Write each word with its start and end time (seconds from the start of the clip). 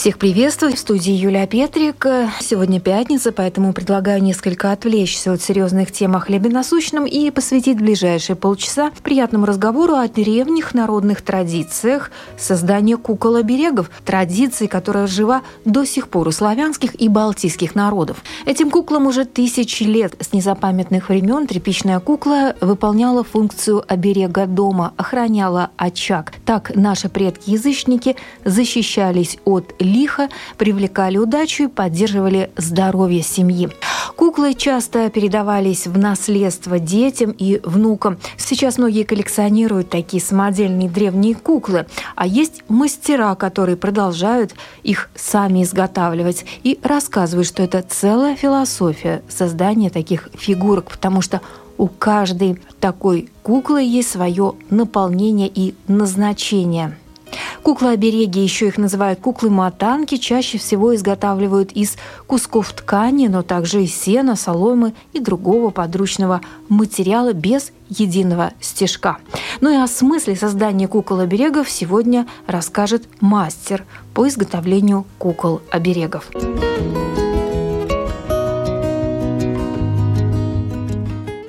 Всех 0.00 0.16
приветствую. 0.16 0.74
В 0.74 0.78
студии 0.78 1.12
Юлия 1.12 1.46
Петрик. 1.46 2.06
Сегодня 2.40 2.80
пятница, 2.80 3.32
поэтому 3.32 3.74
предлагаю 3.74 4.22
несколько 4.22 4.72
отвлечься 4.72 5.30
от 5.30 5.42
серьезных 5.42 5.92
тем 5.92 6.16
о 6.16 6.20
хлебе 6.20 6.48
насущном 6.48 7.04
и 7.04 7.30
посвятить 7.30 7.76
ближайшие 7.76 8.34
полчаса 8.34 8.92
приятному 9.02 9.44
разговору 9.44 9.96
о 9.96 10.08
древних 10.08 10.72
народных 10.72 11.20
традициях 11.20 12.10
создания 12.38 12.96
кукол-оберегов, 12.96 13.90
традиции, 14.06 14.68
которая 14.68 15.06
жива 15.06 15.42
до 15.66 15.84
сих 15.84 16.08
пор 16.08 16.28
у 16.28 16.30
славянских 16.30 16.98
и 16.98 17.08
балтийских 17.08 17.74
народов. 17.74 18.24
Этим 18.46 18.70
куклам 18.70 19.06
уже 19.06 19.26
тысячи 19.26 19.82
лет. 19.82 20.16
С 20.18 20.32
незапамятных 20.32 21.10
времен 21.10 21.46
тряпичная 21.46 22.00
кукла 22.00 22.56
выполняла 22.62 23.22
функцию 23.22 23.84
оберега 23.86 24.46
дома, 24.46 24.94
охраняла 24.96 25.72
очаг. 25.76 26.32
Так 26.46 26.74
наши 26.74 27.10
предки-язычники 27.10 28.16
защищались 28.46 29.36
от 29.44 29.74
лихо, 29.90 30.28
привлекали 30.56 31.18
удачу 31.18 31.64
и 31.64 31.68
поддерживали 31.68 32.50
здоровье 32.56 33.22
семьи. 33.22 33.68
Куклы 34.16 34.54
часто 34.54 35.08
передавались 35.10 35.86
в 35.86 35.98
наследство 35.98 36.78
детям 36.78 37.30
и 37.30 37.60
внукам. 37.64 38.18
Сейчас 38.36 38.78
многие 38.78 39.04
коллекционируют 39.04 39.90
такие 39.90 40.22
самодельные 40.22 40.88
древние 40.88 41.34
куклы, 41.34 41.86
а 42.16 42.26
есть 42.26 42.62
мастера, 42.68 43.34
которые 43.34 43.76
продолжают 43.76 44.54
их 44.82 45.10
сами 45.14 45.62
изготавливать 45.62 46.44
и 46.62 46.78
рассказывают, 46.82 47.48
что 47.48 47.62
это 47.62 47.82
целая 47.82 48.36
философия 48.36 49.22
создания 49.28 49.90
таких 49.90 50.28
фигурок, 50.34 50.90
потому 50.90 51.22
что 51.22 51.40
у 51.78 51.86
каждой 51.88 52.60
такой 52.78 53.30
куклы 53.42 53.82
есть 53.82 54.10
свое 54.10 54.54
наполнение 54.68 55.48
и 55.48 55.74
назначение. 55.88 56.98
Куклы-обереги, 57.62 58.40
еще 58.40 58.68
их 58.68 58.78
называют 58.78 59.20
куклы-мотанки, 59.20 60.16
чаще 60.16 60.58
всего 60.58 60.94
изготавливают 60.94 61.72
из 61.72 61.96
кусков 62.26 62.72
ткани, 62.72 63.28
но 63.28 63.42
также 63.42 63.84
из 63.84 63.94
сена, 63.94 64.36
соломы 64.36 64.94
и 65.12 65.20
другого 65.20 65.70
подручного 65.70 66.40
материала 66.68 67.32
без 67.32 67.72
единого 67.88 68.52
стежка. 68.60 69.18
Ну 69.60 69.70
и 69.70 69.76
о 69.76 69.86
смысле 69.86 70.36
создания 70.36 70.88
кукол-оберегов 70.88 71.68
сегодня 71.68 72.26
расскажет 72.46 73.08
мастер 73.20 73.84
по 74.14 74.28
изготовлению 74.28 75.06
кукол-оберегов. 75.18 76.30
А, 76.34 77.19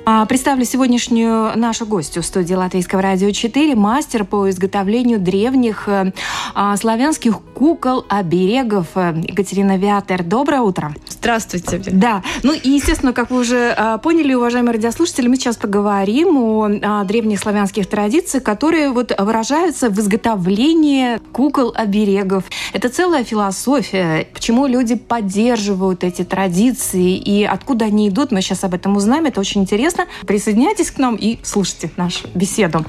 представлю 0.04 0.64
сегодняшнюю 0.64 1.56
нашу 1.56 1.86
гостью 1.86 2.22
в 2.22 2.26
студии 2.26 2.54
Латвийского 2.54 3.02
радио 3.02 3.30
4, 3.30 3.76
мастер 3.76 4.24
по 4.24 4.50
изготовлению 4.50 5.20
древних 5.20 5.88
э, 5.88 6.12
а, 6.54 6.76
славянских 6.76 7.38
кукол, 7.54 8.04
оберегов 8.08 8.88
э, 8.96 9.14
Екатерина 9.28 9.76
Вятер. 9.76 10.24
Доброе 10.24 10.62
утро. 10.62 10.92
Здравствуйте. 11.08 11.80
Да. 11.92 12.24
Ну 12.42 12.52
и, 12.52 12.68
естественно, 12.68 13.12
как 13.12 13.30
вы 13.30 13.40
уже 13.40 13.72
а, 13.76 13.98
поняли, 13.98 14.34
уважаемые 14.34 14.74
радиослушатели, 14.74 15.28
мы 15.28 15.36
сейчас 15.36 15.56
поговорим 15.56 16.36
о 16.36 17.04
древних 17.04 17.38
славянских 17.38 17.86
традициях, 17.86 18.42
которые 18.42 18.90
вот 18.90 19.12
выражаются 19.16 19.88
в 19.88 19.98
изготовлении 20.00 21.18
кукол-оберегов. 21.32 22.42
Это 22.72 22.88
целая 22.88 23.22
философия. 23.22 24.26
Почему 24.34 24.66
люди 24.66 24.96
поддерживают 24.96 26.02
эти 26.02 26.24
традиции 26.24 27.16
и 27.16 27.44
откуда 27.44 27.84
они 27.84 28.08
идут, 28.08 28.32
мы 28.32 28.42
сейчас 28.42 28.64
об 28.64 28.74
этом 28.74 28.96
узнаем. 28.96 29.26
Это 29.26 29.38
очень 29.38 29.60
интересно 29.60 29.91
интересно. 29.92 30.06
Присоединяйтесь 30.26 30.90
к 30.90 30.98
нам 30.98 31.16
и 31.16 31.38
слушайте 31.42 31.90
нашу 31.96 32.28
беседу. 32.34 32.84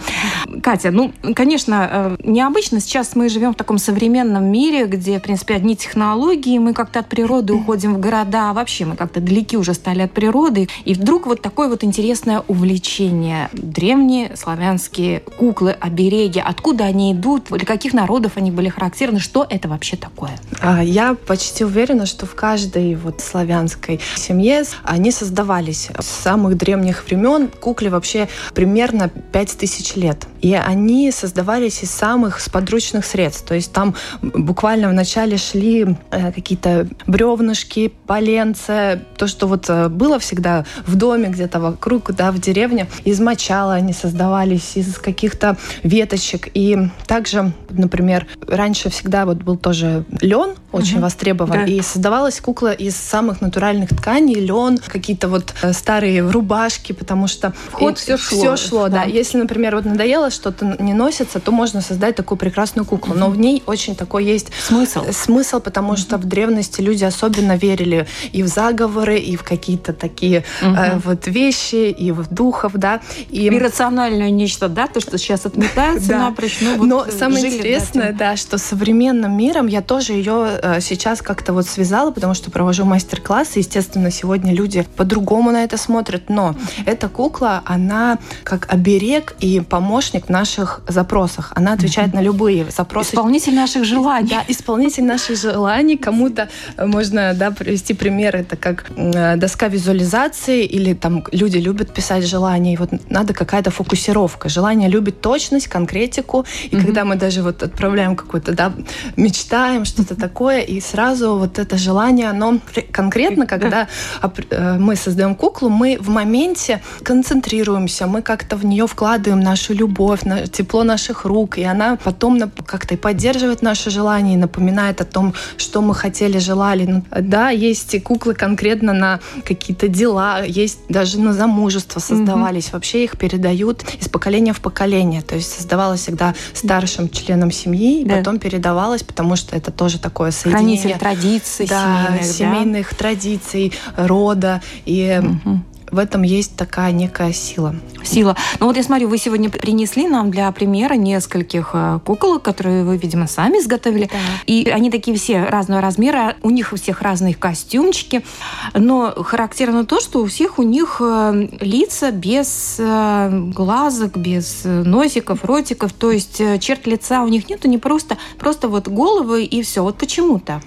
Катя, 0.61 0.91
ну, 0.91 1.11
конечно, 1.35 1.89
э, 1.91 2.15
необычно. 2.23 2.79
Сейчас 2.79 3.15
мы 3.15 3.29
живем 3.29 3.53
в 3.53 3.55
таком 3.55 3.77
современном 3.77 4.45
мире, 4.45 4.85
где, 4.85 5.19
в 5.19 5.21
принципе, 5.21 5.55
одни 5.55 5.75
технологии, 5.75 6.57
мы 6.57 6.73
как-то 6.73 6.99
от 6.99 7.09
природы 7.09 7.53
уходим 7.53 7.95
в 7.95 7.99
города, 7.99 8.49
а 8.49 8.53
вообще 8.53 8.85
мы 8.85 8.95
как-то 8.95 9.19
далеки 9.19 9.57
уже 9.57 9.73
стали 9.73 10.01
от 10.01 10.11
природы. 10.11 10.69
И 10.85 10.93
вдруг 10.93 11.27
вот 11.27 11.41
такое 11.41 11.67
вот 11.67 11.83
интересное 11.83 12.43
увлечение. 12.47 13.49
Древние 13.53 14.35
славянские 14.35 15.19
куклы, 15.19 15.71
обереги. 15.71 16.39
Откуда 16.39 16.85
они 16.85 17.13
идут? 17.13 17.47
Для 17.49 17.65
каких 17.65 17.93
народов 17.93 18.33
они 18.35 18.51
были 18.51 18.69
характерны? 18.69 19.19
Что 19.19 19.45
это 19.49 19.67
вообще 19.67 19.97
такое? 19.97 20.31
А, 20.61 20.83
я 20.83 21.15
почти 21.15 21.65
уверена, 21.65 22.05
что 22.05 22.25
в 22.25 22.35
каждой 22.35 22.95
вот 22.95 23.21
славянской 23.21 23.99
семье 24.15 24.63
они 24.83 25.11
создавались 25.11 25.89
с 25.99 26.05
самых 26.05 26.57
древних 26.57 26.92
древних 26.93 27.05
времен 27.05 27.47
кукле 27.47 27.89
вообще 27.89 28.27
примерно 28.53 29.09
5000 29.09 29.95
лет. 29.95 30.27
И 30.41 30.53
они 30.53 31.11
создавались 31.11 31.83
из 31.83 31.91
самых 31.91 32.39
сподручных 32.39 33.05
средств. 33.05 33.47
То 33.47 33.55
есть 33.55 33.71
там 33.71 33.95
буквально 34.21 34.89
вначале 34.89 35.37
шли 35.37 35.95
э, 36.11 36.31
какие-то 36.31 36.87
бревнышки, 37.07 37.93
поленца, 38.07 38.99
то, 39.17 39.27
что 39.27 39.47
вот 39.47 39.69
э, 39.69 39.87
было 39.89 40.19
всегда 40.19 40.65
в 40.85 40.95
доме 40.95 41.29
где-то 41.29 41.59
вокруг, 41.59 42.11
да, 42.13 42.31
в 42.31 42.39
деревне. 42.39 42.87
Из 43.05 43.19
мочала 43.19 43.75
они 43.75 43.93
создавались, 43.93 44.75
из 44.75 44.97
каких-то 44.97 45.57
веточек. 45.83 46.49
И 46.53 46.77
также, 47.07 47.53
например, 47.69 48.27
раньше 48.47 48.89
всегда 48.89 49.25
вот 49.25 49.37
был 49.37 49.55
тоже 49.55 50.03
лен, 50.21 50.55
очень 50.73 50.95
угу. 50.95 51.03
востребован. 51.03 51.51
Да. 51.51 51.63
И 51.63 51.81
создавалась 51.81 52.41
кукла 52.41 52.73
из 52.73 52.97
самых 52.97 53.39
натуральных 53.39 53.89
тканей, 53.89 54.35
лен, 54.35 54.77
какие-то 54.77 55.29
вот 55.29 55.53
э, 55.61 55.71
старые 55.71 56.21
рубашки, 56.29 56.82
потому 56.91 57.27
что 57.27 57.53
вход 57.71 57.97
все 57.97 58.17
шло. 58.17 58.37
Все 58.37 58.57
шло, 58.57 58.89
да. 58.89 59.03
да. 59.03 59.03
Если, 59.03 59.37
например, 59.37 59.75
вот 59.75 59.85
надоело 59.85 60.29
что-то 60.29 60.75
не 60.79 60.93
носится, 60.93 61.39
то 61.39 61.51
можно 61.51 61.81
создать 61.81 62.15
такую 62.15 62.37
прекрасную 62.37 62.85
куклу. 62.85 63.13
Но 63.13 63.29
в 63.29 63.37
ней 63.37 63.63
очень 63.65 63.95
такой 63.95 64.25
есть 64.25 64.47
смысл. 64.61 65.05
Смысл, 65.11 65.59
потому 65.59 65.95
что 65.95 66.17
в 66.17 66.25
древности 66.25 66.81
люди 66.81 67.03
особенно 67.03 67.55
верили 67.55 68.07
и 68.31 68.43
в 68.43 68.47
заговоры, 68.47 69.19
и 69.19 69.35
в 69.35 69.43
какие-то 69.43 69.93
такие 69.93 70.43
э, 70.61 70.99
вот 71.03 71.27
вещи, 71.27 71.91
и 71.91 72.11
в 72.11 72.27
духов, 72.33 72.73
да. 72.73 73.01
И 73.29 73.47
иррациональное 73.47 74.29
нечто, 74.29 74.67
да, 74.67 74.87
то, 74.87 74.99
что 74.99 75.17
сейчас 75.17 75.45
отметается 75.45 76.07
да. 76.09 76.17
напрочь. 76.29 76.57
Ну, 76.61 76.77
вот 76.77 76.87
Но 76.87 77.05
самое 77.11 77.45
интересное, 77.45 78.13
да, 78.13 78.35
что 78.35 78.57
современным 78.57 79.37
миром 79.37 79.67
я 79.67 79.81
тоже 79.81 80.13
ее 80.13 80.59
э, 80.61 80.81
сейчас 80.81 81.21
как-то 81.21 81.53
вот 81.53 81.67
связала, 81.67 82.11
потому 82.11 82.33
что 82.33 82.51
провожу 82.51 82.85
мастер-классы. 82.85 83.59
Естественно, 83.59 84.11
сегодня 84.11 84.53
люди 84.53 84.85
по-другому 84.95 85.51
на 85.51 85.63
это 85.63 85.77
смотрят, 85.77 86.29
но 86.29 86.55
эта 86.85 87.09
кукла, 87.09 87.61
она 87.65 88.17
как 88.43 88.71
оберег 88.73 89.35
и 89.39 89.59
помощник 89.59 90.27
в 90.27 90.29
наших 90.29 90.81
запросах. 90.87 91.51
Она 91.55 91.73
отвечает 91.73 92.11
mm-hmm. 92.11 92.15
на 92.15 92.21
любые 92.21 92.65
запросы. 92.71 93.11
Исполнитель 93.13 93.55
наших 93.55 93.85
желаний. 93.85 94.29
Да, 94.29 94.43
исполнитель 94.47 95.03
наших 95.03 95.37
желаний. 95.37 95.97
Кому-то 95.97 96.49
можно 96.77 97.33
да, 97.33 97.51
привести 97.51 97.93
пример. 97.93 98.35
Это 98.35 98.55
как 98.55 98.91
доска 98.95 99.67
визуализации 99.67 100.65
или 100.65 100.93
там 100.93 101.23
люди 101.31 101.57
любят 101.57 101.93
писать 101.93 102.25
желания. 102.25 102.73
И 102.73 102.77
вот 102.77 102.89
надо 103.09 103.33
какая-то 103.33 103.71
фокусировка. 103.71 104.49
Желание 104.49 104.89
любит 104.89 105.21
точность, 105.21 105.67
конкретику. 105.67 106.45
И 106.63 106.75
mm-hmm. 106.75 106.81
когда 106.81 107.05
мы 107.05 107.15
даже 107.15 107.41
вот 107.41 107.63
отправляем 107.63 108.15
какой-то, 108.15 108.53
да, 108.53 108.73
мечтаем 109.15 109.85
что-то 109.85 110.15
такое, 110.15 110.61
и 110.61 110.79
сразу 110.81 111.37
вот 111.37 111.59
это 111.59 111.77
желание, 111.77 112.29
оно 112.29 112.59
конкретно, 112.91 113.45
когда 113.45 113.87
э, 114.21 114.77
мы 114.79 114.95
создаем 114.95 115.35
куклу, 115.35 115.69
мы 115.69 115.97
в 115.99 116.09
моменте 116.09 116.62
концентрируемся, 117.03 118.07
мы 118.07 118.21
как-то 118.21 118.55
в 118.55 118.65
нее 118.65 118.87
вкладываем 118.87 119.41
нашу 119.43 119.73
любовь, 119.73 120.21
тепло 120.51 120.83
наших 120.83 121.25
рук, 121.25 121.57
и 121.57 121.63
она 121.63 121.97
потом 122.03 122.51
как-то 122.65 122.93
и 122.93 122.97
поддерживает 122.97 123.61
наши 123.61 123.89
желания, 123.89 124.33
и 124.33 124.37
напоминает 124.37 125.01
о 125.01 125.05
том, 125.05 125.33
что 125.57 125.81
мы 125.81 125.95
хотели, 125.95 126.39
желали. 126.39 126.85
Ну, 126.85 127.03
да, 127.11 127.49
есть 127.49 127.93
и 127.93 127.99
куклы 127.99 128.33
конкретно 128.33 128.93
на 128.93 129.19
какие-то 129.45 129.87
дела, 129.87 130.43
есть 130.43 130.79
даже 130.89 131.19
на 131.19 131.33
замужество 131.33 131.99
создавались. 131.99 132.67
Mm-hmm. 132.67 132.73
Вообще 132.73 133.03
их 133.03 133.17
передают 133.17 133.83
из 133.99 134.09
поколения 134.09 134.53
в 134.53 134.61
поколение. 134.61 135.21
То 135.21 135.35
есть 135.35 135.51
создавалось 135.51 136.01
всегда 136.01 136.33
старшим 136.53 137.09
членом 137.09 137.51
семьи, 137.51 138.01
и 138.01 138.05
да. 138.05 138.17
потом 138.17 138.39
передавалось, 138.39 139.03
потому 139.03 139.35
что 139.35 139.55
это 139.55 139.71
тоже 139.71 139.99
такое 139.99 140.31
соединение. 140.31 140.77
Хранитель 140.79 140.99
традиций 140.99 141.67
да, 141.67 142.07
семейных, 142.21 142.25
семейных 142.25 142.89
да? 142.91 142.95
традиций, 142.95 143.73
рода. 143.97 144.61
И 144.85 145.21
угу 145.23 145.61
в 145.93 145.99
этом 145.99 146.23
есть 146.23 146.55
такая 146.55 146.91
некая 146.91 147.31
сила. 147.31 147.75
Сила. 148.03 148.35
Ну 148.59 148.65
вот 148.65 148.75
я 148.75 148.83
смотрю, 148.83 149.07
вы 149.07 149.17
сегодня 149.19 149.49
принесли 149.49 150.07
нам 150.07 150.31
для 150.31 150.51
примера 150.51 150.95
нескольких 150.95 151.69
э, 151.73 151.99
кукол, 152.03 152.39
которые 152.39 152.83
вы, 152.83 152.97
видимо, 152.97 153.27
сами 153.27 153.59
изготовили. 153.59 154.09
Да. 154.11 154.17
И 154.47 154.69
они 154.69 154.89
такие 154.89 155.15
все 155.15 155.43
разного 155.43 155.81
размера, 155.81 156.35
у 156.41 156.49
них 156.49 156.73
у 156.73 156.77
всех 156.77 157.01
разные 157.03 157.35
костюмчики. 157.35 158.25
Но 158.73 159.11
характерно 159.11 159.85
то, 159.85 160.01
что 160.01 160.21
у 160.21 160.25
всех 160.25 160.57
у 160.57 160.63
них 160.63 160.97
э, 160.99 161.47
лица 161.61 162.11
без 162.11 162.77
э, 162.79 163.29
глазок, 163.53 164.17
без 164.17 164.61
носиков, 164.63 165.45
ротиков. 165.45 165.93
То 165.93 166.11
есть 166.11 166.41
черт 166.59 166.87
лица 166.87 167.21
у 167.21 167.27
них 167.27 167.49
нету, 167.49 167.67
не 167.67 167.77
просто, 167.77 168.17
просто 168.39 168.67
вот 168.67 168.87
головы 168.87 169.43
и 169.43 169.61
все. 169.61 169.83
Вот 169.83 169.97
почему 169.97 170.39
так? 170.39 170.63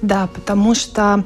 Да, 0.00 0.28
потому 0.34 0.74
что 0.74 1.24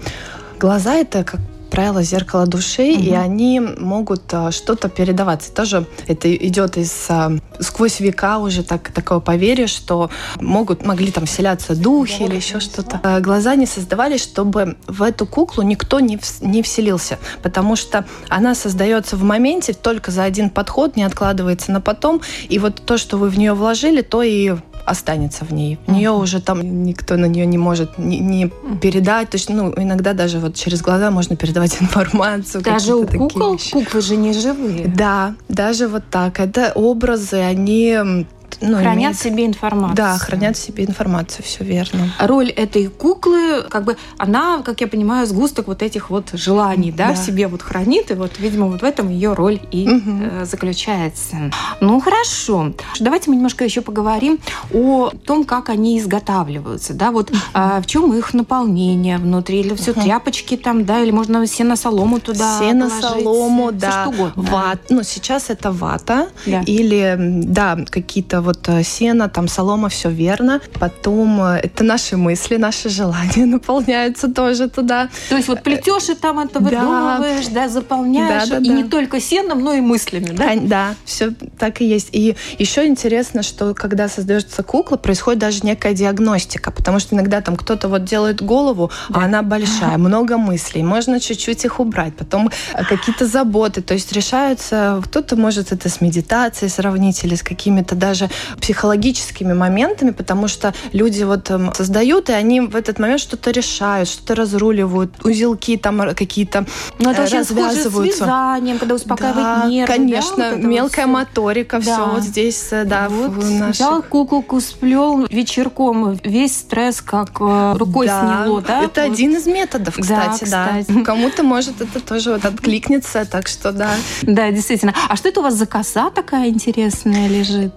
глаза 0.59 0.95
это 0.95 1.23
как 1.23 1.41
правило, 1.75 2.03
зеркало 2.05 2.47
души, 2.47 2.93
угу. 2.93 3.03
и 3.03 3.11
они 3.11 3.59
могут 3.61 4.23
а, 4.33 4.53
что-то 4.53 4.89
передаваться. 4.89 5.53
Тоже 5.53 5.87
это 6.07 6.33
идет 6.35 6.77
из 6.77 7.07
а, 7.09 7.33
сквозь 7.59 7.99
века 7.99 8.39
уже 8.39 8.63
так, 8.63 8.93
такое 8.93 9.19
поверье, 9.19 9.67
что 9.67 10.09
могут, 10.41 10.87
могли 10.87 11.11
там 11.11 11.27
вселяться 11.27 11.75
духи 11.75 12.21
да, 12.21 12.25
или 12.27 12.37
еще 12.37 12.61
что-то. 12.61 13.01
А, 13.03 13.21
глаза 13.21 13.57
не 13.57 13.67
создавались, 13.67 14.23
чтобы 14.23 14.77
в 14.87 15.03
эту 15.03 15.27
куклу 15.27 15.65
никто 15.65 15.99
не, 15.99 16.17
в, 16.17 16.43
не 16.43 16.63
вселился, 16.63 17.19
потому 17.43 17.75
что 17.75 18.05
она 18.29 18.55
создается 18.55 19.17
в 19.17 19.25
моменте 19.25 19.73
только 19.73 20.13
за 20.13 20.23
один 20.23 20.51
подход, 20.51 20.95
не 20.95 21.03
откладывается 21.03 21.73
на 21.73 21.81
потом, 21.81 22.21
и 22.49 22.61
вот 22.61 22.83
то, 22.87 22.99
что 22.99 23.19
вы 23.19 23.29
в 23.29 23.37
нее 23.37 23.55
вложили, 23.55 24.03
то 24.03 24.23
и 24.23 24.55
останется 24.85 25.45
в 25.45 25.53
ней. 25.53 25.79
В 25.87 25.93
нее 25.93 26.11
уже 26.11 26.41
там 26.41 26.85
никто 26.85 27.17
на 27.17 27.27
нее 27.27 27.47
не 27.47 27.59
может 27.59 27.99
не, 27.99 28.19
не 28.19 28.51
передать. 28.81 29.31
То 29.31 29.37
есть, 29.37 29.49
ну, 29.49 29.73
иногда 29.77 30.13
даже 30.13 30.39
вот 30.39 30.55
через 30.55 30.83
глаза 30.83 31.11
можно 31.11 31.37
передавать 31.37 31.77
информацию. 31.81 32.63
Даже 32.63 32.95
у 32.95 33.07
кукол 33.07 33.59
куклы 33.73 34.01
же 34.01 34.17
не 34.17 34.33
живые. 34.33 34.87
Да, 34.87 35.35
даже 35.49 35.89
вот 35.89 36.05
так. 36.11 36.41
Это 36.41 36.73
образы, 36.75 37.37
они 37.37 38.27
ну, 38.61 38.77
хранят 38.77 38.97
имеет... 38.97 39.19
себе 39.19 39.47
информацию. 39.47 39.97
Да, 39.97 40.19
хранят 40.19 40.57
себе 40.57 40.85
информацию, 40.85 41.45
все 41.45 41.65
верно. 41.65 42.13
Роль 42.19 42.51
этой 42.51 42.89
куклы, 42.89 43.63
как 43.69 43.85
бы, 43.85 43.97
она, 44.19 44.63
как 44.63 44.81
я 44.81 44.89
понимаю, 44.89 45.27
сгусток 45.27 45.67
вот 45.67 45.83
этих 45.83 46.11
вот 46.11 46.31
желаний, 46.33 46.93
да, 46.93 47.09
да. 47.09 47.15
в 47.15 47.19
себе 47.19 47.49
вот 47.49 47.63
хранит, 47.63 48.11
и 48.11 48.15
вот, 48.15 48.39
видимо, 48.39 48.67
вот 48.67 48.83
в 48.83 48.85
этом 48.85 49.09
ее 49.09 49.33
роль 49.33 49.61
и 49.71 49.89
угу. 49.89 50.11
э, 50.23 50.45
заключается. 50.45 51.37
Ну, 51.81 52.01
хорошо. 52.01 52.73
Давайте 53.01 53.31
мы 53.31 53.37
немножко 53.37 53.65
еще 53.65 53.81
поговорим 53.81 54.39
о 54.73 55.11
том, 55.11 55.45
как 55.45 55.69
они 55.69 55.99
изготавливаются, 55.99 56.95
да, 56.95 57.11
вот 57.11 57.31
угу. 57.31 57.39
э, 57.55 57.81
в 57.81 57.87
чем 57.87 58.13
их 58.15 58.35
наполнение 58.35 59.19
внутри, 59.19 59.61
или 59.61 59.75
все 59.75 59.93
угу. 59.93 60.01
тряпочки 60.01 60.57
там, 60.57 60.85
да, 60.85 61.01
или 61.01 61.11
можно 61.11 61.47
сено-солому 61.47 62.21
туда 62.21 62.59
Сено-солому, 62.59 63.73
да. 63.73 63.91
Все, 63.91 64.01
что 64.01 64.09
угодно. 64.11 64.43
Ват. 64.43 64.81
Ну, 64.91 65.03
сейчас 65.03 65.51
это 65.51 65.73
вата, 65.73 66.29
да. 66.47 66.63
или, 66.67 67.17
да, 67.19 67.79
какие-то 67.89 68.41
вот 68.41 68.54
э, 68.69 68.83
сено, 68.83 69.29
там 69.29 69.49
солома, 69.49 69.89
все 69.89 70.11
верно. 70.11 70.61
Потом 70.79 71.41
э, 71.43 71.61
это 71.63 71.85
наши 71.85 72.17
мысли, 72.17 72.57
наши 72.57 72.89
желания 72.89 73.47
наполняются 73.47 74.29
тоже 74.29 74.69
туда. 74.69 75.09
То 75.29 75.37
есть 75.37 75.49
вот 75.49 75.63
плетешь 75.63 76.09
и 76.09 76.15
там 76.15 76.39
это 76.39 76.61
выдумываешь, 76.61 77.47
да, 77.49 77.63
да 77.63 77.69
заполняешь. 77.69 78.49
Да, 78.49 78.59
да, 78.59 78.65
и 78.65 78.69
да. 78.69 78.75
не 78.75 78.85
только 78.85 79.21
сеном, 79.21 79.61
но 79.61 79.75
и 79.75 79.81
мыслями, 79.81 80.31
да? 80.33 80.53
Да, 80.57 80.95
все 81.05 81.33
так 81.59 81.81
и 81.81 81.87
есть. 81.87 82.09
И 82.13 82.37
еще 82.59 82.87
интересно, 82.87 83.43
что 83.43 83.75
когда 83.75 84.09
создается 84.09 84.63
кукла, 84.63 84.97
происходит 84.97 85.41
даже 85.41 85.61
некая 85.63 85.95
диагностика, 85.95 86.71
потому 86.71 86.99
что 86.99 87.15
иногда 87.15 87.41
там 87.41 87.57
кто-то 87.57 87.89
вот 87.89 88.05
делает 88.05 88.43
голову, 88.43 88.91
а 89.09 89.13
да. 89.13 89.21
а 89.21 89.25
она 89.25 89.43
большая, 89.43 89.99
много 89.99 90.39
мыслей, 90.39 90.83
можно 90.83 91.21
чуть-чуть 91.21 91.65
их 91.65 91.81
убрать, 91.81 92.15
потом 92.17 92.51
э, 92.75 92.85
какие-то 92.85 93.27
заботы, 93.27 93.83
то 93.83 93.95
есть 93.95 94.13
решаются, 94.13 95.01
кто-то 95.05 95.37
может 95.37 95.73
это 95.73 95.89
с 95.89 96.01
медитацией 96.01 96.71
сравнить 96.71 97.25
или 97.25 97.35
с 97.35 97.43
какими-то 97.43 97.95
даже 97.95 98.31
психологическими 98.61 99.53
моментами, 99.53 100.11
потому 100.11 100.49
что 100.49 100.75
люди 100.93 101.23
вот 101.23 101.51
эм, 101.51 101.73
создают, 101.75 102.31
и 102.31 102.33
они 102.33 102.61
в 102.61 102.77
этот 102.77 102.99
момент 102.99 103.21
что-то 103.21 103.51
решают, 103.51 104.09
что-то 104.09 104.35
разруливают, 104.35 105.25
узелки 105.25 105.77
там 105.77 106.15
какие-то 106.15 106.67
ну, 106.99 107.11
это 107.11 107.23
очень 107.25 107.39
развязываются. 107.39 108.19
с 108.19 108.21
вязанием, 108.21 108.79
когда 108.79 108.95
успокаивает 108.95 109.37
да, 109.37 109.67
нервы. 109.67 109.95
конечно, 109.95 110.37
да, 110.37 110.51
вот 110.51 110.65
мелкая 110.65 111.07
вот 111.07 111.13
моторика, 111.13 111.81
да. 111.81 111.83
все 111.83 112.07
вот 112.07 112.23
здесь, 112.23 112.69
э, 112.73 112.85
да. 112.85 113.09
Вот, 113.09 113.45
наших... 113.45 113.75
Взял 113.75 114.03
куколку, 114.03 114.61
сплел 114.61 115.27
вечерком, 115.27 116.19
весь 116.23 116.59
стресс 116.59 117.01
как 117.01 117.31
э, 117.41 117.75
рукой 117.77 118.07
да. 118.07 118.21
сняло, 118.21 118.61
да? 118.61 118.83
Это 118.83 119.03
вот. 119.03 119.13
один 119.13 119.37
из 119.37 119.47
методов, 119.47 119.97
кстати, 119.99 120.49
да. 120.51 120.69
Кстати. 120.81 120.99
да. 120.99 121.05
Кому-то 121.05 121.43
может 121.43 121.81
это 121.81 122.01
тоже 122.01 122.33
вот 122.33 122.45
откликнется, 122.45 123.25
так 123.31 123.49
что 123.49 123.73
да. 123.73 123.91
Да, 124.23 124.51
действительно. 124.51 124.95
А 125.09 125.17
что 125.17 125.29
это 125.29 125.41
у 125.41 125.43
вас 125.43 125.55
за 125.55 125.67
коса 125.67 126.11
такая 126.11 126.49
интересная 126.49 127.29
лежит? 127.29 127.75